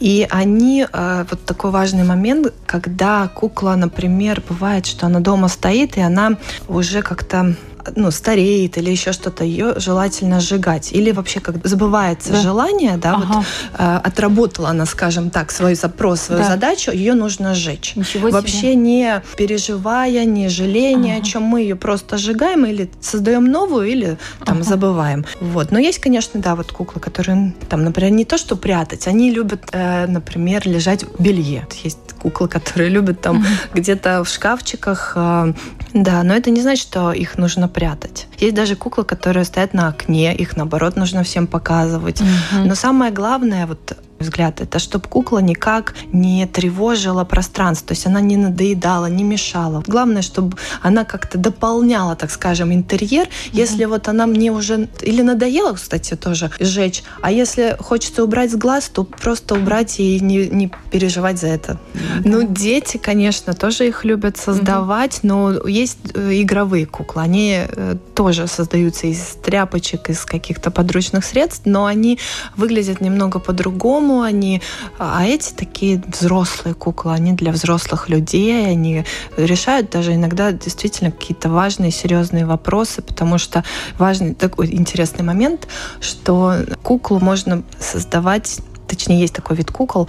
И 0.00 0.26
они, 0.30 0.86
э, 0.90 1.24
вот 1.28 1.44
такой 1.44 1.70
важный 1.70 2.04
момент, 2.04 2.54
когда 2.64 3.28
кукла, 3.28 3.74
например, 3.76 4.42
бывает, 4.48 4.86
что 4.86 5.04
она 5.04 5.20
дома 5.20 5.48
стоит, 5.48 5.98
и 5.98 6.00
она 6.00 6.38
уже 6.66 7.02
как-то 7.02 7.54
ну, 7.96 8.10
стареет 8.10 8.78
или 8.78 8.90
еще 8.90 9.12
что-то, 9.12 9.44
ее 9.44 9.74
желательно 9.78 10.40
сжигать. 10.40 10.92
Или 10.92 11.10
вообще, 11.12 11.40
как 11.40 11.66
забывается 11.66 12.32
да. 12.32 12.40
желание, 12.40 12.96
да, 12.96 13.14
ага. 13.14 13.26
вот 13.26 13.44
э, 13.78 14.00
отработала 14.04 14.70
она, 14.70 14.86
скажем 14.86 15.30
так, 15.30 15.50
свой 15.50 15.74
запрос, 15.74 16.22
свою 16.22 16.42
да. 16.42 16.48
задачу, 16.48 16.90
ее 16.90 17.14
нужно 17.14 17.54
сжечь. 17.54 17.94
Ничего 17.96 18.28
себе. 18.28 18.32
Вообще 18.32 18.74
не 18.74 19.22
переживая, 19.36 20.24
не 20.24 20.48
жалея 20.48 20.96
ага. 20.96 21.06
ни 21.06 21.10
о 21.10 21.20
чем, 21.20 21.42
мы 21.42 21.62
ее 21.62 21.76
просто 21.76 22.18
сжигаем 22.18 22.64
или 22.66 22.90
создаем 23.00 23.44
новую, 23.44 23.88
или 23.88 24.18
там 24.44 24.58
ага. 24.58 24.64
забываем. 24.64 25.24
Вот. 25.40 25.70
Но 25.70 25.78
есть, 25.78 25.98
конечно, 25.98 26.40
да, 26.40 26.54
вот 26.54 26.72
куклы, 26.72 27.00
которые 27.00 27.54
там, 27.68 27.84
например, 27.84 28.12
не 28.12 28.24
то, 28.24 28.38
что 28.38 28.56
прятать, 28.56 29.06
они 29.06 29.30
любят, 29.30 29.62
э, 29.72 30.06
например, 30.06 30.66
лежать 30.66 31.04
в 31.04 31.22
белье. 31.22 31.66
Есть 31.82 31.98
куклы, 32.20 32.48
которые 32.48 32.88
любят 32.88 33.20
там 33.20 33.38
ага. 33.38 33.46
где-то 33.74 34.24
в 34.24 34.28
шкафчиках, 34.28 35.12
э, 35.16 35.52
да, 35.92 36.22
но 36.22 36.34
это 36.34 36.50
не 36.50 36.62
значит, 36.62 36.82
что 36.82 37.12
их 37.12 37.36
нужно 37.36 37.68
прятать. 37.72 38.28
Есть 38.38 38.54
даже 38.54 38.76
куклы, 38.76 39.04
которые 39.04 39.44
стоят 39.44 39.74
на 39.74 39.88
окне, 39.88 40.34
их 40.34 40.56
наоборот 40.56 40.96
нужно 40.96 41.22
всем 41.22 41.46
показывать. 41.46 42.20
Угу. 42.20 42.64
Но 42.64 42.74
самое 42.74 43.12
главное, 43.12 43.66
вот 43.66 43.96
взгляд, 44.22 44.60
это 44.60 44.78
чтобы 44.78 45.08
кукла 45.08 45.38
никак 45.38 45.94
не 46.12 46.46
тревожила 46.46 47.24
пространство, 47.24 47.88
то 47.88 47.92
есть 47.92 48.06
она 48.06 48.20
не 48.20 48.36
надоедала, 48.36 49.06
не 49.06 49.24
мешала. 49.24 49.82
Главное, 49.86 50.22
чтобы 50.22 50.56
она 50.80 51.04
как-то 51.04 51.38
дополняла, 51.38 52.16
так 52.16 52.30
скажем, 52.30 52.72
интерьер. 52.72 53.26
Mm-hmm. 53.26 53.50
Если 53.52 53.84
вот 53.84 54.08
она 54.08 54.26
мне 54.26 54.50
уже 54.50 54.88
или 55.00 55.22
надоела, 55.22 55.74
кстати, 55.74 56.14
тоже 56.14 56.50
сжечь, 56.60 57.02
а 57.20 57.30
если 57.30 57.76
хочется 57.78 58.24
убрать 58.24 58.52
с 58.52 58.56
глаз, 58.56 58.88
то 58.88 59.04
просто 59.04 59.54
убрать 59.54 60.00
и 60.00 60.20
не, 60.20 60.48
не 60.48 60.72
переживать 60.90 61.38
за 61.38 61.48
это. 61.48 61.72
Mm-hmm. 61.72 62.22
Ну, 62.24 62.42
дети, 62.48 62.96
конечно, 62.96 63.54
тоже 63.54 63.88
их 63.88 64.04
любят 64.04 64.36
создавать, 64.36 65.20
mm-hmm. 65.22 65.26
но 65.26 65.68
есть 65.68 65.98
э, 66.14 66.42
игровые 66.42 66.86
куклы, 66.86 67.22
они 67.22 67.58
э, 67.58 67.96
тоже 68.14 68.46
создаются 68.46 69.06
из 69.06 69.36
тряпочек, 69.42 70.10
из 70.10 70.24
каких-то 70.24 70.70
подручных 70.70 71.24
средств, 71.24 71.62
но 71.64 71.86
они 71.86 72.18
выглядят 72.56 73.00
немного 73.00 73.38
по-другому, 73.38 74.11
по 74.12 74.20
они... 74.20 74.60
А 74.98 75.24
эти 75.24 75.52
такие 75.54 76.02
взрослые 76.06 76.74
куклы, 76.74 77.12
они 77.12 77.32
для 77.32 77.50
взрослых 77.50 78.10
людей, 78.10 78.66
они 78.66 79.04
решают 79.38 79.90
даже 79.90 80.14
иногда 80.14 80.52
действительно 80.52 81.10
какие-то 81.10 81.48
важные, 81.48 81.90
серьезные 81.90 82.44
вопросы, 82.44 83.00
потому 83.00 83.38
что 83.38 83.64
важный 83.98 84.34
такой 84.34 84.74
интересный 84.74 85.24
момент, 85.24 85.66
что 86.00 86.56
куклу 86.82 87.20
можно 87.20 87.62
создавать 87.78 88.60
точнее, 88.86 89.20
есть 89.20 89.34
такой 89.34 89.56
вид 89.56 89.70
кукол, 89.70 90.06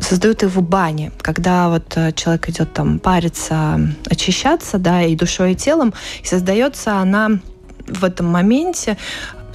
создают 0.00 0.42
их 0.42 0.50
в 0.50 0.60
бане, 0.60 1.12
когда 1.20 1.68
вот 1.68 1.96
э, 1.96 2.10
человек 2.12 2.48
идет 2.48 2.72
там 2.72 2.98
париться, 2.98 3.78
очищаться, 4.10 4.78
да, 4.78 5.02
и 5.02 5.14
душой, 5.14 5.52
и 5.52 5.54
телом, 5.54 5.94
и 6.20 6.26
создается 6.26 6.96
она 6.96 7.38
в 7.86 8.02
этом 8.02 8.26
моменте 8.26 8.96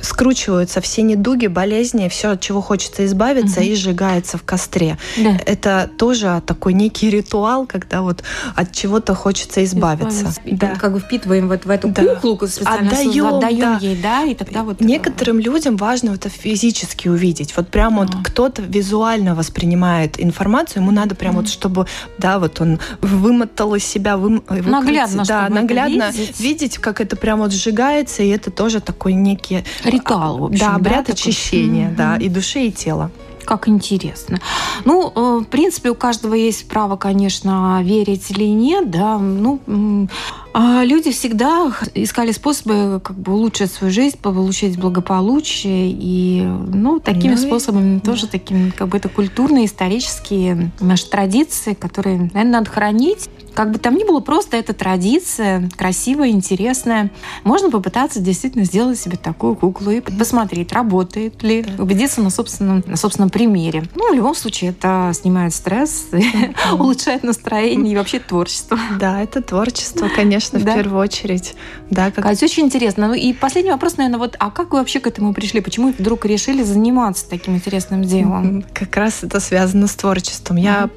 скручиваются 0.01 0.81
все 0.81 1.01
недуги, 1.01 1.47
болезни, 1.47 2.07
все, 2.09 2.31
от 2.31 2.41
чего 2.41 2.61
хочется 2.61 3.05
избавиться, 3.05 3.59
угу. 3.59 3.69
и 3.69 3.75
сжигается 3.75 4.37
в 4.37 4.43
костре. 4.43 4.97
Да. 5.17 5.37
Это 5.45 5.89
тоже 5.97 6.41
такой 6.45 6.73
некий 6.73 7.09
ритуал, 7.09 7.65
когда 7.65 8.01
вот 8.01 8.23
от 8.55 8.71
чего-то 8.71 9.15
хочется 9.15 9.63
избавиться. 9.63 10.33
Да. 10.45 10.75
Как 10.75 10.93
бы 10.93 10.99
впитываем 10.99 11.47
вот 11.47 11.65
в 11.65 11.69
эту 11.69 11.89
да. 11.89 12.15
куклу, 12.15 12.47
специально 12.47 12.89
отдаем, 12.91 13.25
отдаем 13.25 13.59
да. 13.59 13.77
ей, 13.81 13.95
да, 13.95 14.23
и 14.23 14.35
тогда 14.35 14.63
вот... 14.63 14.81
Некоторым 14.81 15.39
людям 15.39 15.77
важно 15.77 16.11
это 16.11 16.29
физически 16.29 17.07
увидеть. 17.07 17.55
Вот 17.55 17.69
прям 17.69 17.99
а. 17.99 18.03
вот 18.03 18.11
кто-то 18.23 18.61
визуально 18.61 19.35
воспринимает 19.35 20.21
информацию, 20.21 20.81
ему 20.83 20.91
надо 20.91 21.15
прям 21.15 21.33
mm. 21.33 21.37
вот, 21.37 21.49
чтобы, 21.49 21.87
да, 22.17 22.39
вот 22.39 22.61
он 22.61 22.79
вымотал 23.01 23.75
из 23.75 23.85
себя, 23.85 24.17
вы, 24.17 24.41
наглядно, 24.49 25.23
да, 25.25 25.49
наглядно 25.49 26.11
видеть. 26.11 26.39
видеть, 26.39 26.77
как 26.77 27.01
это 27.01 27.15
прям 27.15 27.39
вот 27.39 27.51
сжигается, 27.51 28.23
и 28.23 28.29
это 28.29 28.51
тоже 28.51 28.79
такой 28.79 29.13
некий 29.13 29.63
Ритуал, 29.89 30.37
в 30.37 30.43
общем. 30.45 30.59
Да, 30.59 30.75
обряд 30.75 31.07
да, 31.07 31.13
очищения, 31.13 31.89
такой? 31.89 31.97
да, 31.97 32.17
и 32.17 32.29
души, 32.29 32.59
и 32.67 32.71
тела 32.71 33.11
как 33.49 33.67
интересно. 33.67 34.39
Ну, 34.85 35.11
э, 35.15 35.39
в 35.39 35.45
принципе, 35.45 35.89
у 35.89 35.95
каждого 35.95 36.35
есть 36.35 36.67
право, 36.67 36.97
конечно, 36.97 37.81
верить 37.83 38.29
или 38.29 38.43
нет, 38.43 38.91
да. 38.91 39.17
Ну, 39.17 40.07
а 40.53 40.83
люди 40.83 41.11
всегда 41.11 41.71
искали 41.95 42.31
способы 42.31 43.01
как 43.03 43.17
бы 43.17 43.33
улучшить 43.33 43.71
свою 43.71 43.91
жизнь, 43.91 44.17
получить 44.19 44.79
благополучие. 44.79 45.89
И 45.91 46.43
ну, 46.43 46.99
такими 46.99 47.31
ну, 47.31 47.37
способами 47.37 47.95
да. 47.95 48.11
тоже 48.11 48.27
такими, 48.27 48.69
как 48.69 48.89
бы 48.89 48.97
это 48.97 49.09
культурные, 49.09 49.65
исторические 49.65 50.71
наши 50.79 51.09
традиции, 51.09 51.73
которые, 51.73 52.17
наверное, 52.17 52.59
надо 52.59 52.69
хранить. 52.69 53.29
Как 53.59 53.71
бы 53.71 53.77
там 53.77 53.97
ни 53.97 54.05
было, 54.05 54.21
просто 54.21 54.55
это 54.55 54.73
традиция, 54.73 55.69
красивая, 55.75 56.29
интересная. 56.29 57.11
Можно 57.43 57.69
попытаться 57.69 58.21
действительно 58.21 58.63
сделать 58.63 58.97
себе 58.97 59.17
такую 59.17 59.57
куклу 59.57 59.91
и 59.91 59.99
посмотреть, 59.99 60.71
работает 60.71 61.43
ли, 61.43 61.65
убедиться 61.77 62.21
на 62.21 62.29
собственном, 62.29 62.85
на 62.87 62.95
собственном 62.95 63.29
примере. 63.29 63.83
Ну, 63.95 64.13
в 64.13 64.15
любом 64.15 64.33
случае, 64.33 64.69
это 64.69 65.11
снимает 65.13 65.53
стресс, 65.53 66.07
улучшает 66.71 67.23
настроение 67.23 67.95
и 67.95 67.97
вообще 67.97 68.19
творчество. 68.19 68.79
Да, 68.97 69.21
это 69.21 69.41
творчество, 69.41 70.07
конечно, 70.07 70.57
в 70.57 70.63
первую 70.63 71.01
очередь. 71.01 71.53
Да, 71.89 72.11
как... 72.11 72.23
Катя, 72.23 72.45
очень 72.45 72.63
интересно. 72.63 73.09
Ну 73.09 73.13
и 73.13 73.33
последний 73.33 73.71
вопрос, 73.71 73.97
наверное, 73.97 74.19
вот, 74.19 74.37
а 74.39 74.51
как 74.51 74.71
вы 74.71 74.79
вообще 74.79 75.01
к 75.01 75.07
этому 75.07 75.33
пришли? 75.33 75.59
Почему 75.59 75.91
вдруг 75.99 76.23
решили 76.23 76.63
заниматься 76.63 77.29
таким 77.29 77.55
интересным 77.55 78.05
делом? 78.05 78.63
Как 78.73 78.95
раз 78.95 79.21
это 79.21 79.41
связано 79.41 79.87
с 79.87 79.95
творчеством. 79.95 80.55
Я 80.55 80.89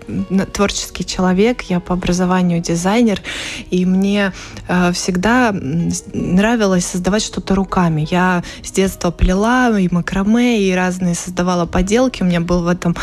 творческий 0.53 1.05
человек, 1.05 1.63
я 1.63 1.81
по 1.81 1.95
образованию 1.95 2.52
образованию 2.53 2.63
дизайнер, 2.63 3.21
и 3.71 3.87
мне 3.87 4.33
э, 4.69 4.93
всегда 4.93 5.55
нравилось 6.13 6.87
создавать 6.87 7.23
что-то 7.23 7.55
руками. 7.55 8.07
Я 8.11 8.43
с 8.63 8.71
детства 8.71 9.11
плела 9.11 9.79
и 9.79 9.89
макраме, 9.91 10.63
и 10.63 10.75
разные 10.75 11.15
создавала 11.15 11.67
поделки. 11.67 12.23
У 12.23 12.27
меня 12.27 12.41
был 12.41 12.63
в 12.63 12.69
этом 12.69 12.97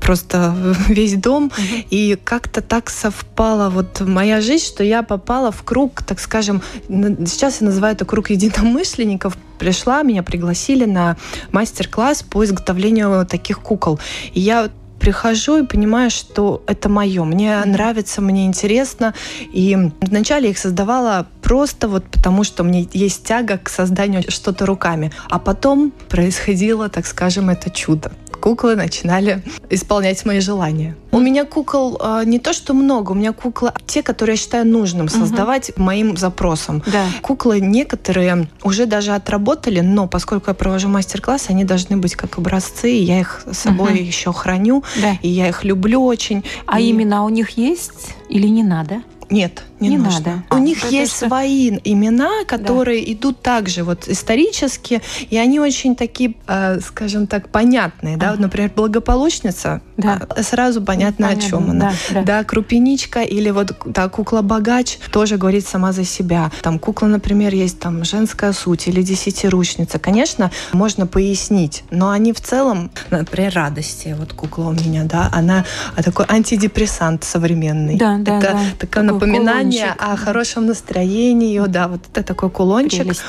просто 0.00 0.54
весь 0.88 1.14
дом. 1.14 1.50
И 1.90 2.18
как-то 2.24 2.60
так 2.60 2.90
совпала 2.90 3.70
вот 3.70 4.00
моя 4.00 4.40
жизнь, 4.40 4.64
что 4.64 4.84
я 4.84 5.02
попала 5.02 5.50
в 5.50 5.62
круг, 5.62 6.02
так 6.02 6.20
скажем, 6.20 6.62
сейчас 6.88 7.60
я 7.60 7.66
называю 7.66 7.94
это 7.94 8.04
круг 8.04 8.30
единомышленников. 8.30 9.36
Пришла, 9.58 10.02
меня 10.02 10.22
пригласили 10.22 10.86
на 10.86 11.16
мастер-класс 11.52 12.24
по 12.24 12.44
изготовлению 12.44 13.24
таких 13.26 13.60
кукол. 13.60 14.00
И 14.34 14.40
я 14.40 14.70
прихожу 15.02 15.58
и 15.58 15.66
понимаю, 15.66 16.10
что 16.10 16.62
это 16.68 16.88
мое. 16.88 17.24
Мне 17.24 17.60
нравится, 17.64 18.20
мне 18.20 18.46
интересно. 18.46 19.14
И 19.52 19.76
вначале 20.00 20.50
их 20.50 20.58
создавала 20.58 21.26
просто 21.42 21.88
вот 21.88 22.04
потому, 22.04 22.44
что 22.44 22.62
мне 22.62 22.88
есть 22.92 23.24
тяга 23.24 23.58
к 23.58 23.68
созданию 23.68 24.22
что-то 24.28 24.64
руками. 24.64 25.10
А 25.28 25.40
потом 25.40 25.92
происходило, 26.08 26.88
так 26.88 27.06
скажем, 27.06 27.50
это 27.50 27.68
чудо 27.68 28.12
куклы 28.42 28.74
начинали 28.74 29.42
исполнять 29.70 30.26
мои 30.26 30.40
желания. 30.40 30.96
У 31.12 31.20
меня 31.20 31.44
кукол 31.44 31.98
э, 32.02 32.22
не 32.24 32.38
то, 32.38 32.52
что 32.52 32.74
много, 32.74 33.12
у 33.12 33.14
меня 33.14 33.32
куклы 33.32 33.72
те, 33.86 34.02
которые 34.02 34.34
я 34.34 34.36
считаю 34.36 34.66
нужным 34.66 35.08
создавать 35.08 35.70
угу. 35.70 35.82
моим 35.82 36.16
запросам. 36.16 36.82
Да. 36.86 37.04
Куклы 37.20 37.60
некоторые 37.60 38.48
уже 38.64 38.86
даже 38.86 39.12
отработали, 39.12 39.80
но 39.80 40.08
поскольку 40.08 40.50
я 40.50 40.54
провожу 40.54 40.88
мастер-класс, 40.88 41.46
они 41.50 41.64
должны 41.64 41.96
быть 41.98 42.16
как 42.16 42.38
образцы, 42.38 42.90
и 42.90 43.02
я 43.02 43.20
их 43.20 43.42
с 43.50 43.58
собой 43.58 43.92
угу. 43.92 44.02
еще 44.02 44.32
храню, 44.32 44.82
да. 45.00 45.18
и 45.22 45.28
я 45.28 45.48
их 45.48 45.64
люблю 45.64 46.04
очень. 46.04 46.44
А 46.66 46.80
и... 46.80 46.90
имена 46.90 47.24
у 47.24 47.28
них 47.28 47.50
есть 47.50 48.14
или 48.28 48.46
не 48.46 48.62
надо? 48.62 49.02
Нет, 49.30 49.64
не, 49.82 49.96
не 49.96 49.98
нужно. 49.98 50.18
надо. 50.18 50.42
У 50.50 50.54
а, 50.56 50.60
них 50.60 50.84
есть 50.90 51.16
что... 51.16 51.28
свои 51.28 51.78
имена, 51.84 52.44
которые 52.46 53.04
да. 53.04 53.12
идут 53.12 53.42
также 53.42 53.84
вот 53.84 54.08
исторически, 54.08 55.02
и 55.30 55.36
они 55.36 55.60
очень 55.60 55.96
такие, 55.96 56.34
э, 56.46 56.80
скажем 56.80 57.26
так, 57.26 57.48
понятные. 57.48 58.16
Да? 58.16 58.30
Вот, 58.30 58.40
например, 58.40 58.70
благополучница, 58.74 59.80
да. 59.96 60.20
э, 60.36 60.42
сразу 60.42 60.82
понятно, 60.82 61.02
Понятно, 61.02 61.46
о 61.46 61.50
чем 61.50 61.70
она. 61.70 61.92
Да, 62.10 62.14
да. 62.14 62.22
да, 62.22 62.44
крупиничка 62.44 63.22
или 63.22 63.50
вот 63.50 63.76
да, 63.86 64.08
кукла 64.08 64.42
богач 64.42 64.98
тоже 65.10 65.36
говорит 65.36 65.66
сама 65.66 65.92
за 65.92 66.04
себя. 66.04 66.50
Там 66.62 66.78
кукла, 66.78 67.06
например, 67.06 67.54
есть 67.54 67.78
там 67.78 68.04
женская 68.04 68.52
суть 68.52 68.88
или 68.88 69.02
десятиручница. 69.02 69.98
Конечно, 69.98 70.50
можно 70.72 71.06
пояснить, 71.06 71.84
но 71.90 72.10
они 72.10 72.32
в 72.32 72.40
целом, 72.40 72.90
например, 73.10 73.52
радости. 73.54 74.14
Вот 74.18 74.32
кукла 74.32 74.68
у 74.68 74.72
меня, 74.72 75.04
да, 75.04 75.28
она 75.32 75.64
такой 76.02 76.26
антидепрессант 76.28 77.24
современный. 77.24 77.96
Да, 77.96 78.18
да, 78.18 78.38
это 78.38 78.52
да. 78.52 78.60
такое 78.78 79.02
напоминание 79.02 79.71
кулончик. 79.80 79.96
о 79.98 80.16
хорошем 80.16 80.66
настроении. 80.66 81.60
Да, 81.66 81.88
вот 81.88 82.00
это 82.10 82.22
такой 82.22 82.50
кулончик. 82.50 83.00
Прелесть. 83.00 83.22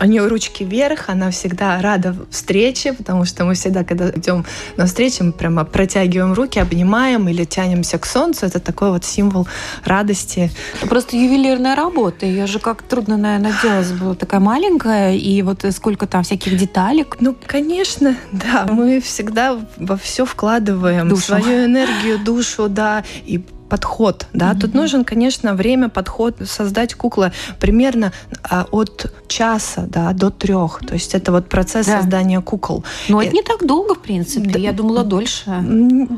У 0.00 0.04
нее 0.06 0.26
ручки 0.26 0.62
вверх, 0.62 1.10
она 1.10 1.30
всегда 1.30 1.80
рада 1.82 2.16
встрече, 2.30 2.94
потому 2.94 3.26
что 3.26 3.44
мы 3.44 3.54
всегда, 3.54 3.84
когда 3.84 4.10
идем 4.10 4.46
на 4.76 4.86
встречу, 4.86 5.24
мы 5.24 5.32
прямо 5.32 5.64
протягиваем 5.64 6.32
руки, 6.32 6.58
обнимаем 6.58 7.28
или 7.28 7.44
тянемся 7.44 7.98
к 7.98 8.06
солнцу. 8.06 8.46
Это 8.46 8.60
такой 8.60 8.90
вот 8.90 9.04
символ 9.04 9.46
радости. 9.84 10.50
Просто 10.88 11.16
ювелирная 11.16 11.76
работа. 11.76 12.24
Ее 12.24 12.46
же 12.46 12.60
как 12.60 12.82
трудно, 12.82 13.18
наверное, 13.18 13.54
делать. 13.62 13.92
Была 13.92 14.14
такая 14.14 14.40
маленькая, 14.40 15.14
и 15.14 15.42
вот 15.42 15.64
сколько 15.72 16.06
там 16.06 16.22
всяких 16.22 16.56
деталек. 16.56 17.18
Ну, 17.20 17.36
конечно, 17.46 18.16
да. 18.32 18.66
Мы 18.70 19.00
всегда 19.00 19.58
во 19.76 19.96
все 19.98 20.24
вкладываем 20.24 21.08
душу. 21.08 21.22
свою 21.22 21.66
энергию, 21.66 22.18
душу, 22.18 22.68
да, 22.68 23.04
и 23.26 23.44
подход, 23.70 24.26
да. 24.32 24.52
Mm-hmm. 24.52 24.60
Тут 24.60 24.74
нужен, 24.74 25.04
конечно, 25.04 25.54
время, 25.54 25.88
подход, 25.88 26.36
создать 26.44 26.94
куклы 26.94 27.32
примерно 27.58 28.12
а, 28.42 28.66
от 28.70 29.12
часа, 29.28 29.86
да, 29.88 30.12
до 30.12 30.30
трех. 30.30 30.80
То 30.86 30.94
есть 30.94 31.14
это 31.14 31.32
вот 31.32 31.48
процесс 31.48 31.86
да. 31.86 32.00
создания 32.00 32.40
кукол. 32.40 32.84
Но 33.08 33.22
это 33.22 33.32
не 33.32 33.42
так 33.42 33.66
долго, 33.66 33.94
в 33.94 34.00
принципе. 34.00 34.50
Да, 34.50 34.58
Я 34.58 34.72
думала 34.72 35.04
дольше. 35.04 35.44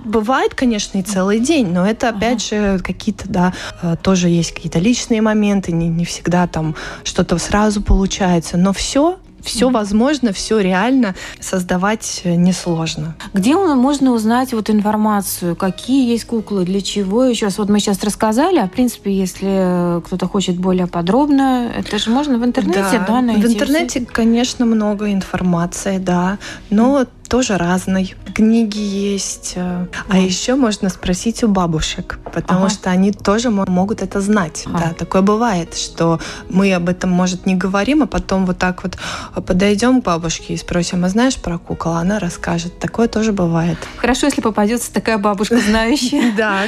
Бывает, 0.05 0.55
конечно, 0.55 0.99
и 0.99 1.03
целый 1.03 1.39
день, 1.39 1.69
но 1.69 1.87
это 1.87 2.09
опять 2.09 2.53
ага. 2.53 2.77
же 2.77 2.79
какие-то, 2.79 3.29
да, 3.29 3.53
э, 3.83 3.97
тоже 4.03 4.29
есть 4.29 4.53
какие-то 4.53 4.79
личные 4.79 5.21
моменты, 5.21 5.73
не, 5.73 5.89
не 5.89 6.05
всегда 6.05 6.47
там 6.47 6.75
что-то 7.05 7.39
сразу 7.39 7.83
получается, 7.83 8.57
но 8.57 8.73
все 8.73 9.19
все 9.43 9.71
возможно, 9.71 10.33
все 10.33 10.61
реально, 10.61 11.15
создавать 11.41 12.23
э, 12.25 12.35
несложно. 12.35 13.17
Где 13.35 13.57
можно 13.57 14.13
узнать 14.13 14.53
вот 14.53 14.71
информацию, 14.71 15.57
какие 15.57 16.11
есть 16.11 16.25
куклы, 16.25 16.65
для 16.65 16.81
чего 16.81 17.25
еще? 17.25 17.49
Вот 17.57 17.69
мы 17.69 17.81
сейчас 17.81 18.03
рассказали, 18.03 18.59
а 18.59 18.67
в 18.67 18.71
принципе, 18.71 19.13
если 19.13 20.01
кто-то 20.07 20.29
хочет 20.29 20.57
более 20.59 20.87
подробно, 20.87 21.71
это 21.77 21.99
же 21.99 22.11
можно 22.11 22.39
в 22.39 22.45
интернете, 22.45 22.99
да, 22.99 23.05
да 23.07 23.21
найти? 23.21 23.43
В 23.43 23.53
интернете, 23.53 24.07
конечно, 24.07 24.65
много 24.67 25.13
информации, 25.13 25.99
да, 25.99 26.39
но 26.71 27.07
тоже 27.33 27.57
разной. 27.57 28.15
Книги 28.35 28.79
есть. 28.79 29.55
Mm. 29.57 29.89
А 30.09 30.19
еще 30.19 30.55
можно 30.55 30.91
спросить 30.91 31.43
у 31.43 31.49
бабушек, 31.49 32.19
потому 32.25 32.67
ага. 32.67 32.69
что 32.69 32.91
они 32.91 33.11
тоже 33.11 33.49
могут 33.49 34.03
это 34.03 34.21
знать. 34.21 34.65
Ага. 34.67 34.79
Да, 34.79 34.93
такое 34.93 35.23
бывает, 35.23 35.75
что 35.75 36.21
мы 36.51 36.75
об 36.75 36.91
этом, 36.91 37.11
может, 37.11 37.47
не 37.47 37.55
говорим, 37.55 38.03
а 38.03 38.07
потом 38.07 38.45
вот 38.45 38.59
так 38.59 38.83
вот 38.83 38.99
подойдем 39.47 40.03
к 40.03 40.05
бабушке 40.05 40.53
и 40.53 40.57
спросим, 40.59 41.07
а 41.07 41.09
знаешь 41.09 41.37
про 41.37 41.57
кукол? 41.57 41.95
Она 41.95 42.19
расскажет. 42.19 42.79
Такое 42.79 43.09
тоже 43.09 43.33
бывает. 43.33 43.79
Хорошо, 43.97 44.27
если 44.27 44.43
попадется 44.43 44.93
такая 44.93 45.17
бабушка 45.17 45.59
знающая. 45.59 46.33
Да, 46.43 46.65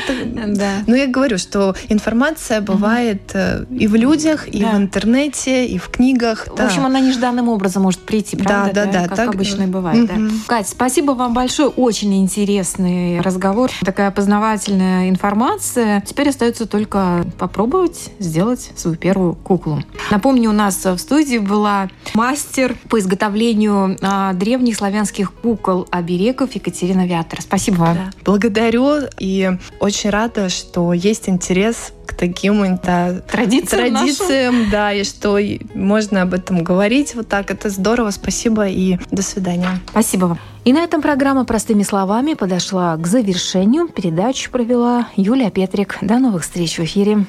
ну 0.86 0.94
я 0.94 1.06
говорю, 1.06 1.36
что 1.36 1.74
информация 1.88 2.60
бывает 2.60 3.30
э, 3.34 3.64
и 3.70 3.86
в 3.86 3.94
людях, 3.96 4.48
и 4.48 4.64
в 4.64 4.74
интернете, 4.74 5.66
и 5.66 5.78
в 5.78 5.88
книгах. 5.88 6.46
В 6.46 6.60
общем, 6.60 6.86
она 6.86 7.00
нежданным 7.00 7.48
образом 7.50 7.82
может 7.82 8.00
прийти, 8.00 8.36
правда? 8.36 8.70
Да, 8.72 8.86
да, 8.86 9.06
да. 9.08 9.16
Как 9.16 9.34
обычно 9.34 9.66
бывает. 9.66 10.10
Кать, 10.54 10.68
спасибо 10.68 11.12
вам 11.12 11.34
большое. 11.34 11.68
Очень 11.68 12.14
интересный 12.22 13.20
разговор. 13.20 13.72
Такая 13.84 14.12
познавательная 14.12 15.10
информация. 15.10 16.00
Теперь 16.02 16.28
остается 16.28 16.66
только 16.66 17.24
попробовать 17.40 18.12
сделать 18.20 18.70
свою 18.76 18.96
первую 18.96 19.34
куклу. 19.34 19.82
Напомню, 20.12 20.50
у 20.50 20.52
нас 20.52 20.84
в 20.84 20.96
студии 20.98 21.38
была 21.38 21.88
мастер 22.14 22.76
по 22.88 23.00
изготовлению 23.00 23.96
а, 24.00 24.32
древних 24.32 24.76
славянских 24.76 25.32
кукол 25.32 25.88
оберегов 25.90 26.54
Екатерина 26.54 27.04
Вятер. 27.04 27.42
Спасибо 27.42 27.78
вам. 27.78 27.96
Да. 27.96 28.10
Благодарю 28.24 29.08
и 29.18 29.58
очень 29.80 30.10
рада, 30.10 30.50
что 30.50 30.92
есть 30.92 31.28
интерес 31.28 31.92
к 32.06 32.14
таким 32.14 32.78
да, 32.84 33.20
традициям, 33.20 33.94
традициям 33.94 34.70
да, 34.70 34.92
и 34.92 35.04
что 35.04 35.38
можно 35.74 36.22
об 36.22 36.34
этом 36.34 36.62
говорить 36.62 37.16
вот 37.16 37.28
так. 37.28 37.50
Это 37.50 37.70
здорово. 37.70 38.10
Спасибо 38.10 38.68
и 38.68 38.98
до 39.10 39.22
свидания. 39.22 39.80
Спасибо 39.90 40.26
вам. 40.26 40.38
И 40.64 40.72
на 40.72 40.78
этом 40.78 41.02
программа 41.02 41.44
«Простыми 41.44 41.82
словами» 41.82 42.32
подошла 42.34 42.96
к 42.96 43.06
завершению. 43.06 43.88
Передачу 43.88 44.50
провела 44.50 45.08
Юлия 45.14 45.50
Петрик. 45.50 45.98
До 46.00 46.18
новых 46.18 46.42
встреч 46.42 46.78
в 46.78 46.84
эфире. 46.84 47.26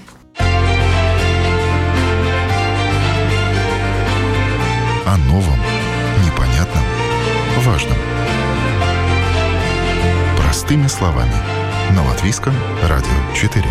О 5.06 5.18
новом, 5.28 5.60
непонятном, 6.26 6.84
важном. 7.66 7.98
Простыми 10.38 10.88
словами. 10.88 11.36
На 11.94 12.06
Латвийском 12.08 12.54
радио 12.88 13.36
4. 13.36 13.66